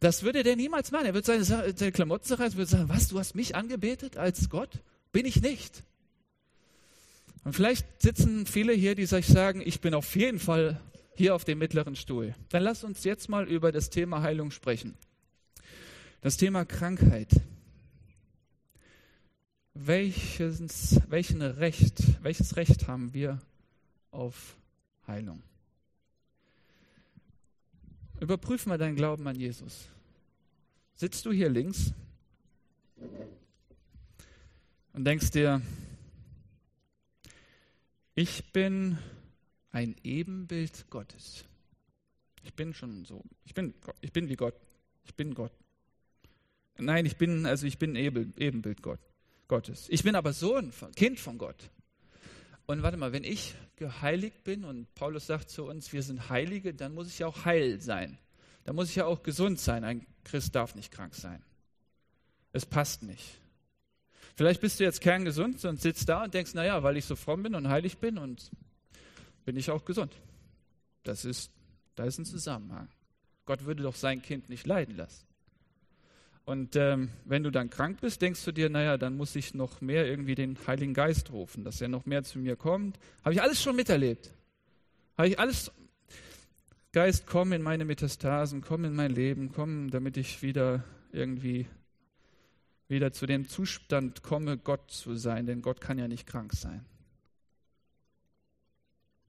[0.00, 1.06] Das würde der niemals machen.
[1.06, 4.80] Er würde seine, seine Klamotten zerreißen, würde sagen, was, du hast mich angebetet als Gott?
[5.12, 5.82] Bin ich nicht.
[7.44, 10.80] Und vielleicht sitzen viele hier, die sich sagen, ich bin auf jeden Fall
[11.14, 12.34] hier auf dem mittleren Stuhl.
[12.50, 14.94] Dann lass uns jetzt mal über das Thema Heilung sprechen.
[16.20, 17.28] Das Thema Krankheit.
[19.74, 23.38] Welches, welchen Recht, welches Recht haben wir
[24.10, 24.56] auf
[25.06, 25.42] Heilung?
[28.20, 29.88] Überprüf mal deinen Glauben an Jesus.
[30.94, 31.94] Sitzt du hier links
[34.92, 35.62] und denkst dir,
[38.14, 38.98] ich bin
[39.70, 41.44] ein Ebenbild Gottes.
[42.42, 43.22] Ich bin schon so.
[43.44, 44.54] Ich bin, ich bin wie Gott.
[45.04, 45.52] Ich bin Gott.
[46.78, 49.00] Nein, ich bin, also ich bin Ebenbild Gott,
[49.48, 49.86] Gottes.
[49.90, 51.70] Ich bin aber Sohn, Kind von Gott.
[52.66, 56.72] Und warte mal, wenn ich geheiligt bin und Paulus sagt zu uns, wir sind Heilige,
[56.72, 58.18] dann muss ich ja auch heil sein.
[58.64, 59.84] Dann muss ich ja auch gesund sein.
[59.84, 61.42] Ein Christ darf nicht krank sein.
[62.52, 63.40] Es passt nicht.
[64.36, 67.42] Vielleicht bist du jetzt kerngesund und sitzt da und denkst, naja, weil ich so fromm
[67.42, 68.50] bin und heilig bin und
[69.44, 70.14] bin ich auch gesund.
[71.02, 71.50] Das ist,
[71.94, 72.88] da ist ein Zusammenhang.
[73.46, 75.24] Gott würde doch sein Kind nicht leiden lassen.
[76.44, 79.80] Und ähm, wenn du dann krank bist, denkst du dir, naja, dann muss ich noch
[79.80, 82.98] mehr irgendwie den Heiligen Geist rufen, dass er noch mehr zu mir kommt.
[83.22, 84.32] Habe ich alles schon miterlebt.
[85.16, 85.70] Habe ich alles.
[86.92, 91.66] Geist, komm in meine Metastasen, komm in mein Leben, komm, damit ich wieder irgendwie
[92.90, 96.84] wieder zu dem Zustand komme, Gott zu sein, denn Gott kann ja nicht krank sein.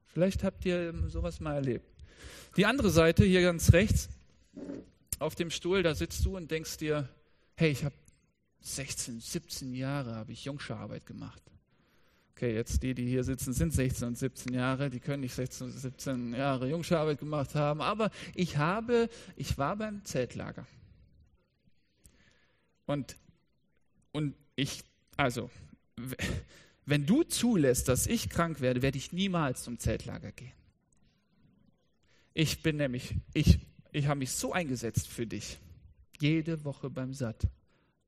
[0.08, 1.86] Vielleicht habt ihr sowas mal erlebt.
[2.58, 4.10] Die andere Seite, hier ganz rechts,
[5.20, 7.08] auf dem Stuhl, da sitzt du und denkst dir,
[7.56, 7.96] hey, ich habe
[8.62, 11.42] 16, 17 Jahre, habe ich Jungschararbeit gemacht.
[12.32, 15.68] Okay, jetzt die, die hier sitzen, sind 16 und 17 Jahre, die können nicht 16
[15.68, 20.66] und 17 Jahre Jungschararbeit gemacht haben, aber ich habe, ich war beim Zeltlager.
[22.88, 23.16] Und,
[24.12, 24.84] und ich,
[25.18, 25.50] also,
[26.86, 30.54] wenn du zulässt, dass ich krank werde, werde ich niemals zum Zeltlager gehen.
[32.34, 33.60] Ich bin nämlich, ich
[33.92, 35.60] ich habe mich so eingesetzt für dich,
[36.20, 37.48] jede Woche beim Satt.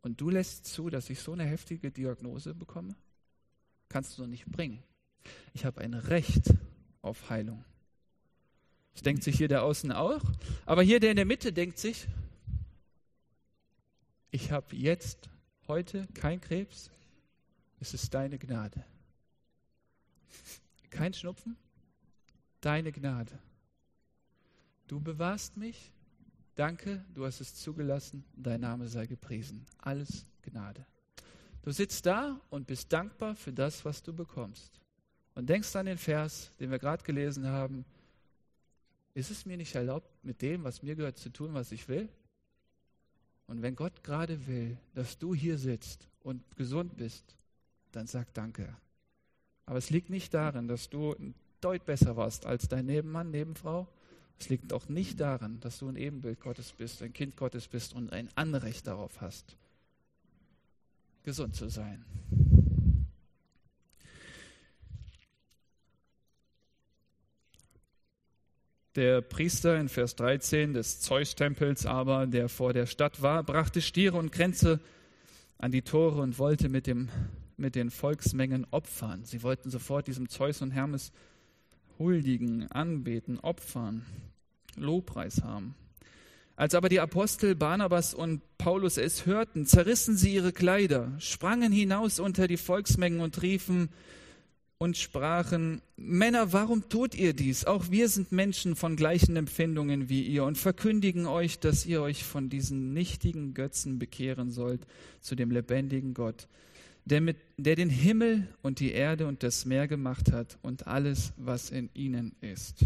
[0.02, 2.96] Und du lässt zu, dass ich so eine heftige Diagnose bekomme?
[3.90, 4.82] Kannst du doch nicht bringen.
[5.54, 6.54] Ich habe ein Recht
[7.02, 7.64] auf Heilung.
[8.94, 10.22] Das denkt sich hier der Außen auch.
[10.66, 12.08] Aber hier der in der Mitte denkt sich,
[14.32, 15.30] ich habe jetzt,
[15.68, 16.90] heute kein Krebs.
[17.80, 18.84] Es ist deine Gnade.
[20.90, 21.58] Kein Schnupfen,
[22.62, 23.38] deine Gnade.
[24.88, 25.92] Du bewahrst mich.
[26.56, 28.24] Danke, du hast es zugelassen.
[28.36, 29.66] Dein Name sei gepriesen.
[29.80, 30.86] Alles Gnade.
[31.64, 34.80] Du sitzt da und bist dankbar für das, was du bekommst.
[35.34, 37.86] Und denkst an den Vers, den wir gerade gelesen haben.
[39.16, 42.10] Ist es mir nicht erlaubt, mit dem, was mir gehört, zu tun, was ich will?
[43.48, 47.36] Und wenn Gott gerade will, dass du hier sitzt und gesund bist,
[47.92, 48.76] dann sag Danke.
[49.66, 51.16] Aber es liegt nicht darin, dass du
[51.62, 53.88] deut besser warst als dein Nebenmann, Nebenfrau,
[54.40, 57.94] es liegt auch nicht daran, dass du ein Ebenbild Gottes bist, ein Kind Gottes bist
[57.94, 59.56] und ein Anrecht darauf hast,
[61.24, 62.04] gesund zu sein.
[68.96, 74.18] Der Priester in Vers 13 des Zeus-Tempels aber, der vor der Stadt war, brachte Stiere
[74.18, 74.80] und Kränze
[75.58, 77.10] an die Tore und wollte mit, dem,
[77.58, 79.26] mit den Volksmengen opfern.
[79.26, 81.12] Sie wollten sofort diesem Zeus und Hermes
[81.98, 84.06] huldigen, anbeten, opfern,
[84.76, 85.74] Lobpreis haben.
[86.56, 92.20] Als aber die Apostel Barnabas und Paulus es hörten, zerrissen sie ihre Kleider, sprangen hinaus
[92.20, 93.90] unter die Volksmengen und riefen
[94.84, 97.64] und sprachen, Männer, warum tut ihr dies?
[97.64, 102.26] Auch wir sind Menschen von gleichen Empfindungen wie ihr und verkündigen euch, dass ihr euch
[102.26, 104.86] von diesen nichtigen Götzen bekehren sollt
[105.22, 106.50] zu dem lebendigen Gott,
[107.06, 111.32] der, mit, der den Himmel und die Erde und das Meer gemacht hat und alles,
[111.38, 112.86] was in ihnen ist.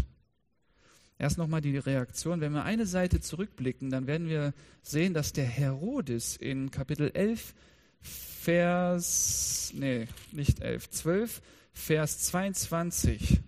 [1.18, 2.40] Erst nochmal die Reaktion.
[2.40, 7.54] Wenn wir eine Seite zurückblicken, dann werden wir sehen, dass der Herodes in Kapitel 11,
[8.00, 11.42] Vers, nee, nicht 11, 12,
[11.78, 13.40] Vers 22,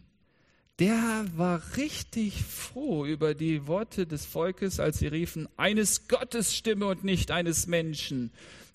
[0.78, 6.86] der war richtig froh über die Worte des Volkes, als sie riefen, eines Gottes Stimme
[6.86, 8.30] und nicht eines Menschen.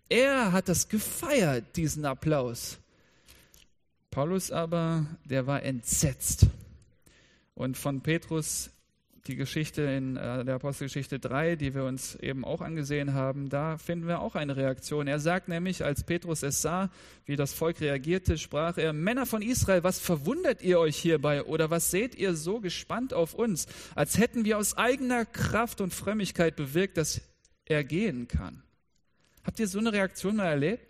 [0.10, 2.78] Er hat das gefeiert, diesen Applaus.
[4.12, 6.48] Paulus aber, der war entsetzt.
[7.56, 8.70] Und von Petrus
[9.28, 13.78] die Geschichte in äh, der Apostelgeschichte 3, die wir uns eben auch angesehen haben, da
[13.78, 15.08] finden wir auch eine Reaktion.
[15.08, 16.92] Er sagt nämlich, als Petrus es sah,
[17.26, 21.72] wie das Volk reagierte, sprach er, Männer von Israel, was verwundert ihr euch hierbei oder
[21.72, 26.56] was seht ihr so gespannt auf uns, als hätten wir aus eigener Kraft und Frömmigkeit
[26.56, 27.22] bewirkt, dass
[27.66, 28.62] er gehen kann.
[29.44, 30.86] Habt ihr so eine Reaktion mal erlebt?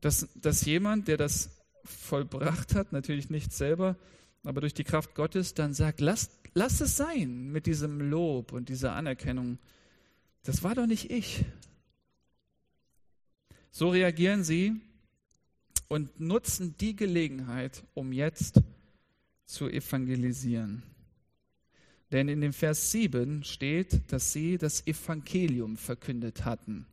[0.00, 1.50] Dass, dass jemand, der das
[1.84, 3.96] vollbracht hat, natürlich nicht selber,
[4.42, 8.68] aber durch die Kraft Gottes, dann sagt, lass, lass es sein mit diesem Lob und
[8.68, 9.58] dieser Anerkennung.
[10.42, 11.44] Das war doch nicht ich.
[13.70, 14.80] So reagieren sie
[15.88, 18.60] und nutzen die Gelegenheit, um jetzt
[19.46, 20.82] zu evangelisieren.
[22.10, 26.86] Denn in dem Vers 7 steht, dass sie das Evangelium verkündet hatten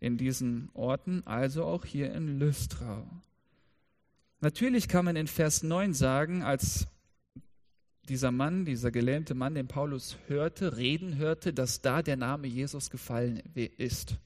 [0.00, 3.08] in diesen Orten, also auch hier in Lystra.
[4.40, 6.88] Natürlich kann man in Vers 9 sagen, als
[8.08, 12.90] dieser Mann, dieser gelähmte Mann, den Paulus hörte, reden hörte, dass da der Name Jesus
[12.90, 14.16] gefallen ist.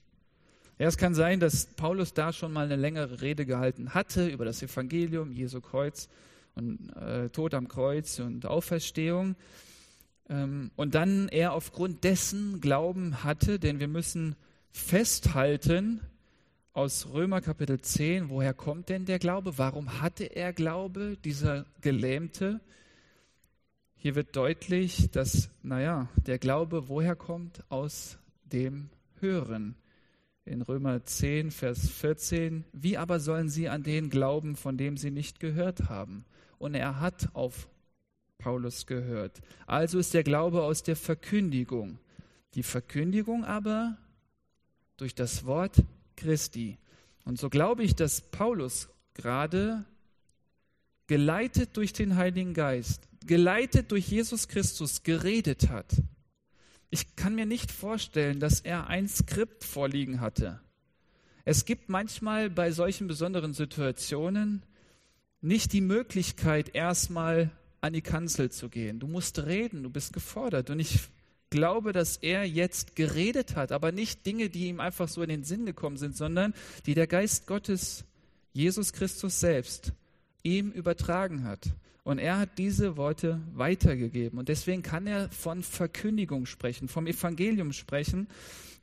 [0.78, 4.44] Ja, es kann sein, dass Paulus da schon mal eine längere Rede gehalten hatte über
[4.44, 6.08] das Evangelium, Jesu Kreuz
[6.54, 9.36] und äh, Tod am Kreuz und Auferstehung.
[10.28, 14.36] Ähm, und dann er aufgrund dessen Glauben hatte, denn wir müssen
[14.72, 16.00] festhalten
[16.72, 19.58] aus Römer Kapitel 10, woher kommt denn der Glaube?
[19.58, 22.60] Warum hatte er Glaube, dieser Gelähmte?
[24.02, 27.62] Hier wird deutlich, dass, naja, der Glaube woher kommt?
[27.68, 29.74] Aus dem Hören.
[30.46, 35.10] In Römer 10, Vers 14, wie aber sollen sie an den glauben, von dem sie
[35.10, 36.24] nicht gehört haben?
[36.56, 37.68] Und er hat auf
[38.38, 39.42] Paulus gehört.
[39.66, 41.98] Also ist der Glaube aus der Verkündigung.
[42.54, 43.98] Die Verkündigung aber
[44.96, 45.84] durch das Wort
[46.16, 46.78] Christi.
[47.26, 49.84] Und so glaube ich, dass Paulus gerade
[51.06, 55.86] geleitet durch den Heiligen Geist, geleitet durch Jesus Christus geredet hat.
[56.90, 60.60] Ich kann mir nicht vorstellen, dass er ein Skript vorliegen hatte.
[61.44, 64.62] Es gibt manchmal bei solchen besonderen Situationen
[65.40, 69.00] nicht die Möglichkeit, erstmal an die Kanzel zu gehen.
[69.00, 70.70] Du musst reden, du bist gefordert.
[70.70, 71.00] Und ich
[71.48, 75.44] glaube, dass er jetzt geredet hat, aber nicht Dinge, die ihm einfach so in den
[75.44, 76.54] Sinn gekommen sind, sondern
[76.86, 78.04] die der Geist Gottes,
[78.52, 79.92] Jesus Christus selbst,
[80.42, 81.70] ihm übertragen hat.
[82.02, 84.38] Und er hat diese Worte weitergegeben.
[84.38, 88.28] Und deswegen kann er von Verkündigung sprechen, vom Evangelium sprechen.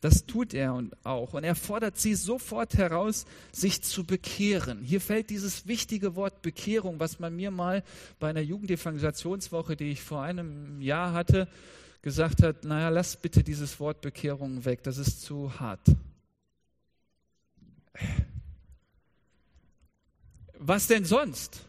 [0.01, 1.33] Das tut er auch.
[1.33, 4.83] Und er fordert sie sofort heraus, sich zu bekehren.
[4.83, 7.83] Hier fällt dieses wichtige Wort Bekehrung, was man mir mal
[8.19, 11.47] bei einer Jugendevangelisationswoche, die ich vor einem Jahr hatte,
[12.03, 15.81] gesagt hat, naja, lass bitte dieses Wort Bekehrung weg, das ist zu hart.
[20.59, 21.61] Was denn sonst?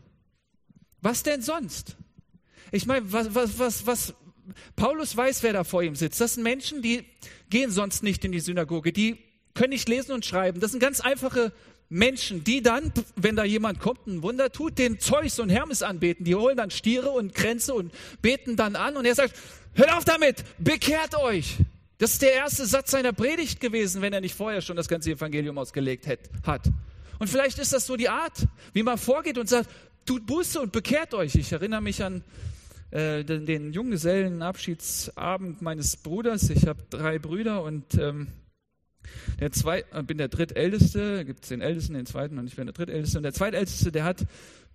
[1.00, 1.96] Was denn sonst?
[2.72, 4.14] Ich meine, was, was, was, was,
[4.76, 6.20] Paulus weiß, wer da vor ihm sitzt.
[6.20, 7.04] Das sind Menschen, die
[7.50, 9.18] gehen sonst nicht in die Synagoge, die
[9.54, 10.60] können nicht lesen und schreiben.
[10.60, 11.52] Das sind ganz einfache
[11.88, 16.24] Menschen, die dann, wenn da jemand kommt, ein Wunder tut, den Zeus und Hermes anbeten.
[16.24, 19.34] Die holen dann Stiere und Kränze und beten dann an und er sagt,
[19.74, 21.56] hört auf damit, bekehrt euch.
[21.96, 25.10] Das ist der erste Satz seiner Predigt gewesen, wenn er nicht vorher schon das ganze
[25.10, 26.62] Evangelium ausgelegt hat.
[27.18, 29.70] Und vielleicht ist das so die Art, wie man vorgeht und sagt,
[30.06, 31.34] tut Buße und bekehrt euch.
[31.34, 32.22] Ich erinnere mich an
[32.90, 36.48] äh, den, den Junggesellenabschiedsabend meines Bruders.
[36.50, 38.28] Ich habe drei Brüder und ähm,
[39.40, 42.66] der zwei, äh, bin der drittälteste, gibt es den Ältesten, den zweiten und ich bin
[42.66, 43.18] der drittälteste.
[43.18, 44.26] Und der zweitälteste, der hat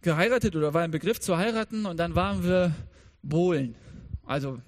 [0.02, 2.76] geheiratet oder war im Begriff zu heiraten und dann waren wir
[3.24, 3.76] Bohlen.
[4.26, 4.62] Also ein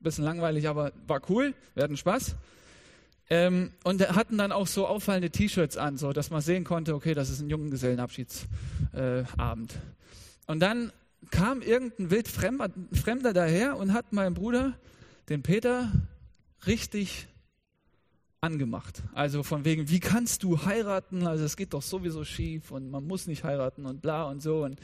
[0.00, 2.36] bisschen langweilig, aber war cool, wir hatten Spaß.
[3.30, 7.12] Ähm, und hatten dann auch so auffallende T-Shirts an, so dass man sehen konnte, okay,
[7.12, 9.74] das ist ein Junggesellenabschiedsabend.
[9.74, 9.78] Äh,
[10.46, 10.92] und dann
[11.30, 14.78] kam irgendein Wildfremder Fremder daher und hat meinen Bruder,
[15.28, 15.92] den Peter,
[16.66, 17.26] richtig
[18.40, 19.02] angemacht.
[19.12, 21.26] Also von wegen, wie kannst du heiraten?
[21.26, 24.64] Also es geht doch sowieso schief und man muss nicht heiraten und bla und so.
[24.64, 24.80] Und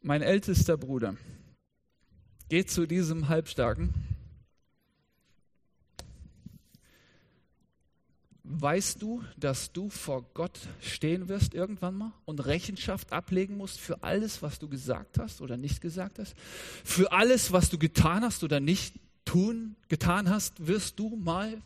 [0.00, 1.16] mein ältester Bruder
[2.48, 3.92] geht zu diesem Halbstarken
[8.52, 14.02] Weißt du, dass du vor Gott stehen wirst irgendwann mal und Rechenschaft ablegen musst für
[14.02, 16.34] alles, was du gesagt hast oder nicht gesagt hast?
[16.82, 21.62] Für alles, was du getan hast oder nicht tun, getan hast, wirst du mal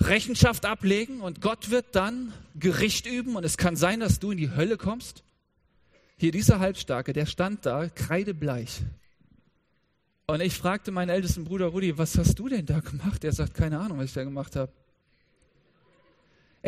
[0.00, 4.38] Rechenschaft ablegen und Gott wird dann Gericht üben und es kann sein, dass du in
[4.38, 5.22] die Hölle kommst?
[6.16, 8.80] Hier dieser Halbstarke, der stand da, kreidebleich.
[10.26, 13.22] Und ich fragte meinen ältesten Bruder Rudi, was hast du denn da gemacht?
[13.22, 14.72] Er sagt, keine Ahnung, was ich da gemacht habe.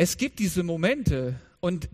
[0.03, 1.87] Es gibt diese Momente und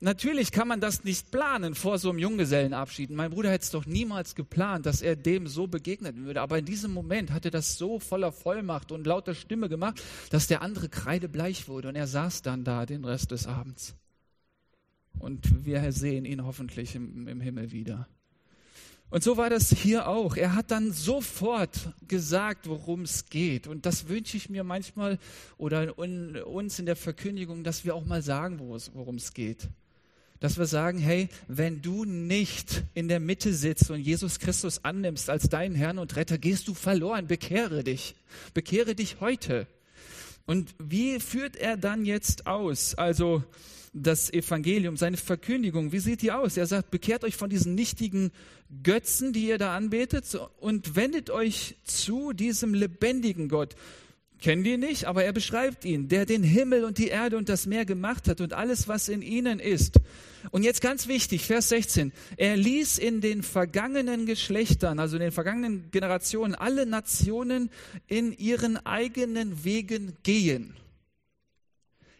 [0.00, 3.10] natürlich kann man das nicht planen vor so einem Junggesellenabschied.
[3.10, 6.40] Mein Bruder hätte es doch niemals geplant, dass er dem so begegnen würde.
[6.40, 10.46] Aber in diesem Moment hat er das so voller Vollmacht und lauter Stimme gemacht, dass
[10.46, 13.94] der andere kreidebleich wurde und er saß dann da den Rest des Abends.
[15.18, 18.08] Und wir sehen ihn hoffentlich im, im Himmel wieder.
[19.08, 20.36] Und so war das hier auch.
[20.36, 23.66] Er hat dann sofort gesagt, worum es geht.
[23.68, 25.18] Und das wünsche ich mir manchmal
[25.58, 29.68] oder uns in der Verkündigung, dass wir auch mal sagen, worum es geht.
[30.40, 35.30] Dass wir sagen, hey, wenn du nicht in der Mitte sitzt und Jesus Christus annimmst
[35.30, 37.26] als deinen Herrn und Retter, gehst du verloren.
[37.26, 38.16] Bekehre dich.
[38.52, 39.66] Bekehre dich heute.
[40.46, 42.94] Und wie führt er dann jetzt aus?
[42.94, 43.42] Also,
[43.92, 46.56] das Evangelium, seine Verkündigung, wie sieht die aus?
[46.56, 48.30] Er sagt, bekehrt euch von diesen nichtigen
[48.82, 53.74] Götzen, die ihr da anbetet, und wendet euch zu diesem lebendigen Gott.
[54.40, 57.66] Kennen die nicht, aber er beschreibt ihn, der den Himmel und die Erde und das
[57.66, 59.98] Meer gemacht hat und alles, was in ihnen ist.
[60.50, 62.12] Und jetzt ganz wichtig, Vers 16.
[62.36, 67.70] Er ließ in den vergangenen Geschlechtern, also in den vergangenen Generationen, alle Nationen
[68.06, 70.74] in ihren eigenen Wegen gehen.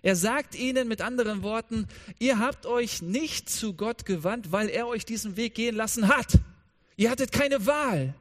[0.02, 1.86] Er sagt ihnen mit anderen Worten,
[2.18, 6.38] ihr habt euch nicht zu Gott gewandt, weil er euch diesen Weg gehen lassen hat.
[6.96, 8.14] Ihr hattet keine Wahl.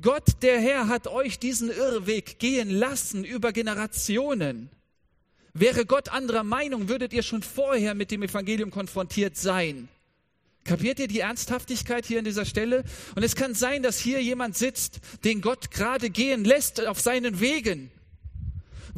[0.00, 4.70] Gott, der Herr, hat euch diesen Irrweg gehen lassen über Generationen.
[5.54, 9.88] Wäre Gott anderer Meinung, würdet ihr schon vorher mit dem Evangelium konfrontiert sein.
[10.64, 12.84] Kapiert ihr die Ernsthaftigkeit hier an dieser Stelle?
[13.16, 17.40] Und es kann sein, dass hier jemand sitzt, den Gott gerade gehen lässt auf seinen
[17.40, 17.90] Wegen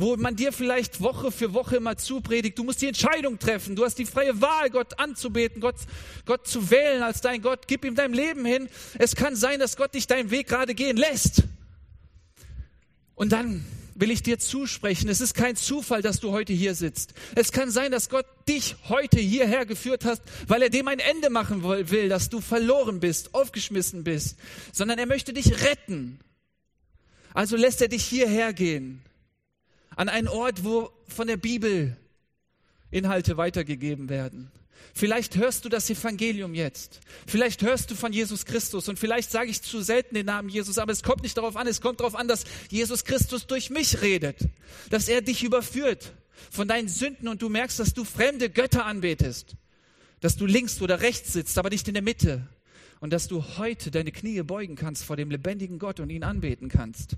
[0.00, 3.84] wo man dir vielleicht Woche für Woche immer zupredigt, du musst die Entscheidung treffen, du
[3.84, 5.76] hast die freie Wahl, Gott anzubeten, Gott,
[6.24, 8.68] Gott zu wählen als dein Gott, gib ihm dein Leben hin.
[8.98, 11.42] Es kann sein, dass Gott dich deinen Weg gerade gehen lässt.
[13.14, 13.62] Und dann
[13.94, 17.12] will ich dir zusprechen, es ist kein Zufall, dass du heute hier sitzt.
[17.34, 21.28] Es kann sein, dass Gott dich heute hierher geführt hast, weil er dem ein Ende
[21.28, 24.38] machen will, dass du verloren bist, aufgeschmissen bist,
[24.72, 26.20] sondern er möchte dich retten.
[27.34, 29.02] Also lässt er dich hierher gehen
[29.96, 31.96] an einen Ort, wo von der Bibel
[32.90, 34.50] Inhalte weitergegeben werden.
[34.94, 37.00] Vielleicht hörst du das Evangelium jetzt.
[37.26, 40.78] Vielleicht hörst du von Jesus Christus und vielleicht sage ich zu selten den Namen Jesus,
[40.78, 44.02] aber es kommt nicht darauf an, es kommt darauf an, dass Jesus Christus durch mich
[44.02, 44.48] redet,
[44.90, 46.12] dass er dich überführt
[46.50, 49.54] von deinen Sünden und du merkst, dass du fremde Götter anbetest,
[50.20, 52.48] dass du links oder rechts sitzt, aber nicht in der Mitte
[53.00, 56.68] und dass du heute deine Knie beugen kannst vor dem lebendigen Gott und ihn anbeten
[56.68, 57.16] kannst.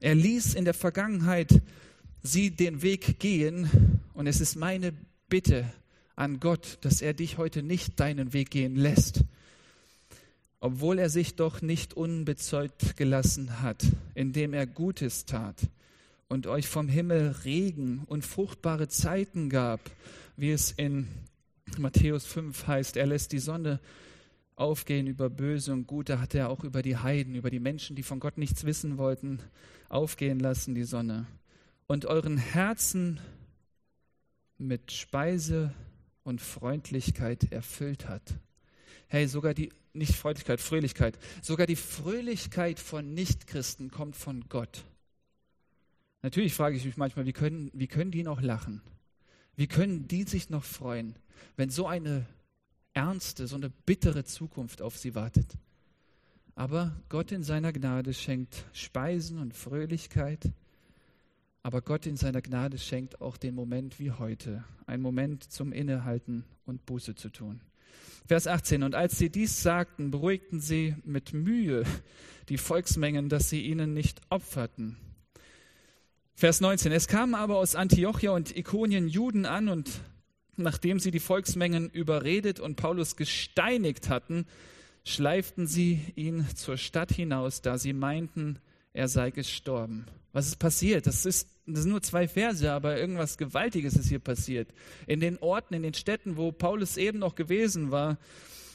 [0.00, 1.60] Er ließ in der Vergangenheit
[2.22, 4.94] sie den Weg gehen und es ist meine
[5.28, 5.70] Bitte
[6.16, 9.24] an Gott, dass er dich heute nicht deinen Weg gehen lässt,
[10.58, 13.84] obwohl er sich doch nicht unbezeugt gelassen hat,
[14.14, 15.56] indem er Gutes tat
[16.28, 19.80] und euch vom Himmel Regen und fruchtbare Zeiten gab,
[20.36, 21.08] wie es in
[21.76, 23.80] Matthäus 5 heißt, er lässt die Sonne
[24.60, 28.02] aufgehen über Böse und Gute, hat er auch über die Heiden, über die Menschen, die
[28.02, 29.40] von Gott nichts wissen wollten,
[29.88, 31.26] aufgehen lassen, die Sonne,
[31.86, 33.20] und euren Herzen
[34.58, 35.72] mit Speise
[36.22, 38.22] und Freundlichkeit erfüllt hat.
[39.08, 44.84] Hey, sogar die, nicht Freundlichkeit, Fröhlichkeit, sogar die Fröhlichkeit von Nichtchristen kommt von Gott.
[46.22, 48.82] Natürlich frage ich mich manchmal, wie können, wie können die noch lachen?
[49.56, 51.16] Wie können die sich noch freuen,
[51.56, 52.26] wenn so eine
[52.94, 55.56] ernste, so eine bittere Zukunft auf sie wartet?
[56.54, 60.50] Aber Gott in seiner Gnade schenkt Speisen und Fröhlichkeit.
[61.62, 66.44] Aber Gott in seiner Gnade schenkt auch den Moment wie heute, ein Moment zum Innehalten
[66.66, 67.60] und Buße zu tun.
[68.26, 68.82] Vers 18.
[68.82, 71.84] Und als sie dies sagten, beruhigten sie mit Mühe
[72.48, 74.96] die Volksmengen, dass sie ihnen nicht opferten.
[76.34, 76.92] Vers 19.
[76.92, 79.90] Es kamen aber aus Antiochia und Ikonien Juden an und
[80.56, 84.46] nachdem sie die Volksmengen überredet und Paulus gesteinigt hatten,
[85.04, 88.58] schleiften sie ihn zur Stadt hinaus, da sie meinten,
[88.92, 90.06] er sei gestorben.
[90.32, 91.06] Was ist passiert?
[91.06, 94.68] Das, ist, das sind nur zwei Verse, aber irgendwas Gewaltiges ist hier passiert.
[95.06, 98.18] In den Orten, in den Städten, wo Paulus eben noch gewesen war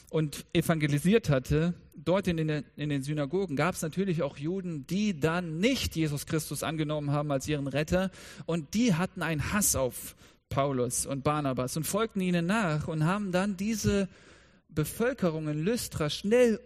[0.10, 5.20] und evangelisiert hatte, dort in den, in den Synagogen gab es natürlich auch Juden, die
[5.20, 8.12] dann nicht Jesus Christus angenommen haben als ihren Retter
[8.46, 10.16] und die hatten einen Hass auf
[10.56, 14.08] Paulus und Barnabas und folgten ihnen nach und haben dann diese
[14.70, 16.62] Bevölkerung in Lystra schnell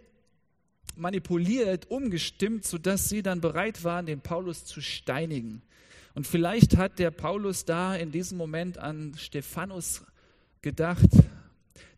[0.96, 5.64] manipuliert, umgestimmt, sodass sie dann bereit waren, den Paulus zu steinigen.
[6.14, 10.04] Und vielleicht hat der Paulus da in diesem Moment an Stephanus
[10.62, 11.10] gedacht,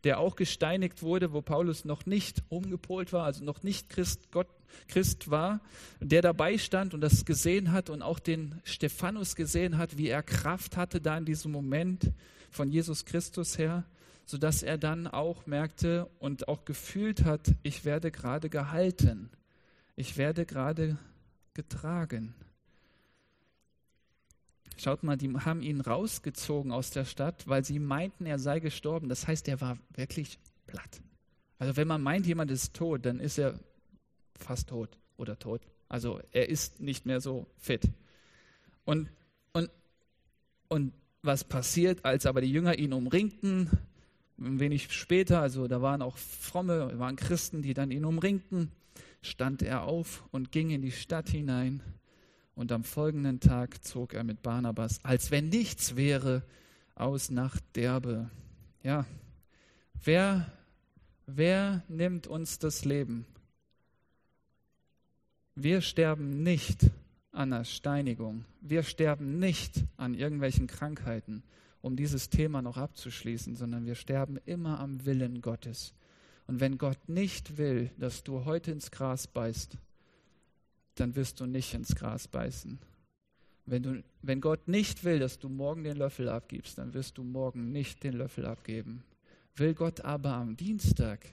[0.04, 4.48] der auch gesteinigt wurde, wo Paulus noch nicht umgepolt war, also noch nicht Christ, Gott,
[4.88, 5.60] Christ war,
[6.00, 10.24] der dabei stand und das gesehen hat und auch den Stephanus gesehen hat, wie er
[10.24, 12.12] Kraft hatte da in diesem Moment
[12.50, 13.86] von Jesus Christus her
[14.32, 19.30] sodass er dann auch merkte und auch gefühlt hat, ich werde gerade gehalten,
[19.98, 20.98] ich werde gerade
[21.54, 22.34] getragen.
[24.82, 29.10] Schaut mal, die haben ihn rausgezogen aus der Stadt, weil sie meinten, er sei gestorben.
[29.10, 31.02] Das heißt, er war wirklich platt.
[31.60, 33.60] Also wenn man meint, jemand ist tot, dann ist er
[34.40, 35.62] fast tot oder tot.
[35.88, 37.90] Also er ist nicht mehr so fit.
[38.84, 39.12] Und,
[39.54, 39.70] und,
[40.68, 43.70] und was passiert, als aber die Jünger ihn umringten,
[44.40, 48.72] ein wenig später, also da waren auch fromme, waren Christen, die dann ihn umringten,
[49.22, 51.84] stand er auf und ging in die Stadt hinein.
[52.56, 56.44] Und am folgenden Tag zog er mit Barnabas, als wenn nichts wäre,
[56.96, 58.30] aus nach Derbe.
[58.84, 59.06] Ja,
[60.04, 60.52] wer,
[61.26, 63.26] wer nimmt uns das Leben?
[65.56, 66.90] Wir sterben nicht
[67.32, 68.46] an der Steinigung.
[68.62, 71.44] Wir sterben nicht an irgendwelchen Krankheiten
[71.82, 75.94] um dieses Thema noch abzuschließen, sondern wir sterben immer am Willen Gottes.
[76.48, 79.78] Und wenn Gott nicht will, dass du heute ins Gras beißt,
[81.02, 82.80] dann wirst du nicht ins Gras beißen.
[83.66, 87.24] Wenn, du, wenn Gott nicht will, dass du morgen den Löffel abgibst, dann wirst du
[87.24, 89.04] morgen nicht den Löffel abgeben.
[89.56, 91.26] Will Gott aber am Dienstag,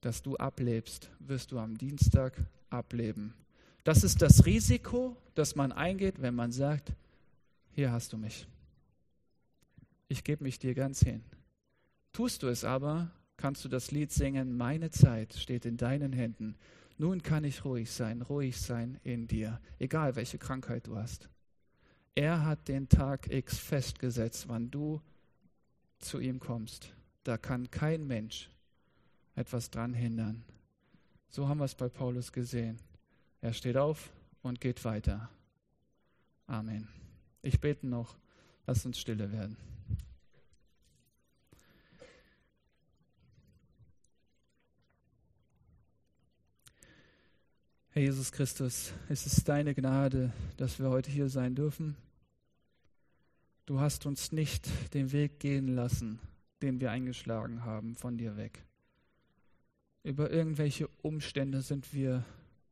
[0.00, 2.36] dass du ablebst, wirst du am Dienstag
[2.68, 3.34] ableben.
[3.84, 6.92] Das ist das Risiko, das man eingeht, wenn man sagt,
[7.72, 8.46] hier hast du mich
[10.10, 11.22] ich gebe mich dir ganz hin.
[12.12, 16.56] Tust du es aber, kannst du das Lied singen, meine Zeit steht in deinen Händen.
[17.00, 21.30] Nun kann ich ruhig sein, ruhig sein in dir, egal welche Krankheit du hast.
[22.14, 25.00] Er hat den Tag X festgesetzt, wann du
[25.98, 26.92] zu ihm kommst.
[27.24, 28.50] Da kann kein Mensch
[29.34, 30.44] etwas dran hindern.
[31.30, 32.76] So haben wir es bei Paulus gesehen.
[33.40, 35.30] Er steht auf und geht weiter.
[36.46, 36.86] Amen.
[37.40, 38.14] Ich bete noch,
[38.66, 39.56] lass uns stille werden.
[48.00, 51.98] Herr Jesus Christus, es ist deine Gnade, dass wir heute hier sein dürfen.
[53.66, 56.18] Du hast uns nicht den Weg gehen lassen,
[56.62, 58.64] den wir eingeschlagen haben, von dir weg.
[60.02, 62.24] Über irgendwelche Umstände sind wir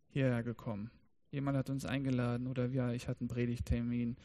[0.07, 0.91] hierher gekommen.
[1.31, 4.17] Jemand hat uns eingeladen oder wir, ich hatte einen Predigtermin.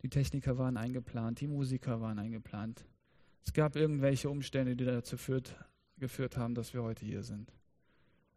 [0.00, 2.86] Die Techniker waren eingeplant, die Musiker waren eingeplant.
[3.44, 5.54] Es gab irgendwelche Umstände, die dazu führt,
[5.98, 7.52] geführt haben, dass wir heute hier sind.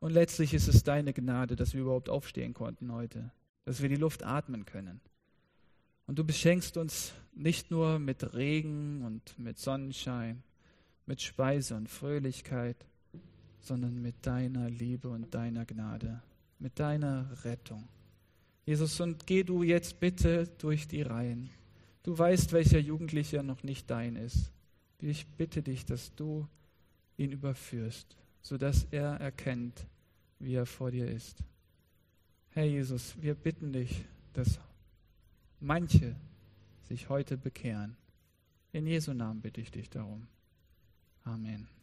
[0.01, 3.31] Und letztlich ist es deine Gnade, dass wir überhaupt aufstehen konnten heute,
[3.65, 4.99] dass wir die Luft atmen können.
[6.07, 10.41] Und du beschenkst uns nicht nur mit Regen und mit Sonnenschein,
[11.05, 12.77] mit Speise und Fröhlichkeit,
[13.59, 16.23] sondern mit deiner Liebe und deiner Gnade,
[16.57, 17.87] mit deiner Rettung.
[18.65, 21.51] Jesus, und geh du jetzt bitte durch die Reihen.
[22.01, 24.51] Du weißt, welcher Jugendlicher noch nicht dein ist.
[24.99, 26.47] Ich bitte dich, dass du
[27.17, 29.85] ihn überführst sodass er erkennt,
[30.43, 31.43] wie er vor dir ist.
[32.49, 34.59] Herr Jesus, wir bitten dich, dass
[35.59, 36.15] manche
[36.87, 37.95] sich heute bekehren.
[38.73, 40.27] In Jesu Namen bitte ich dich darum.
[41.23, 41.80] Amen.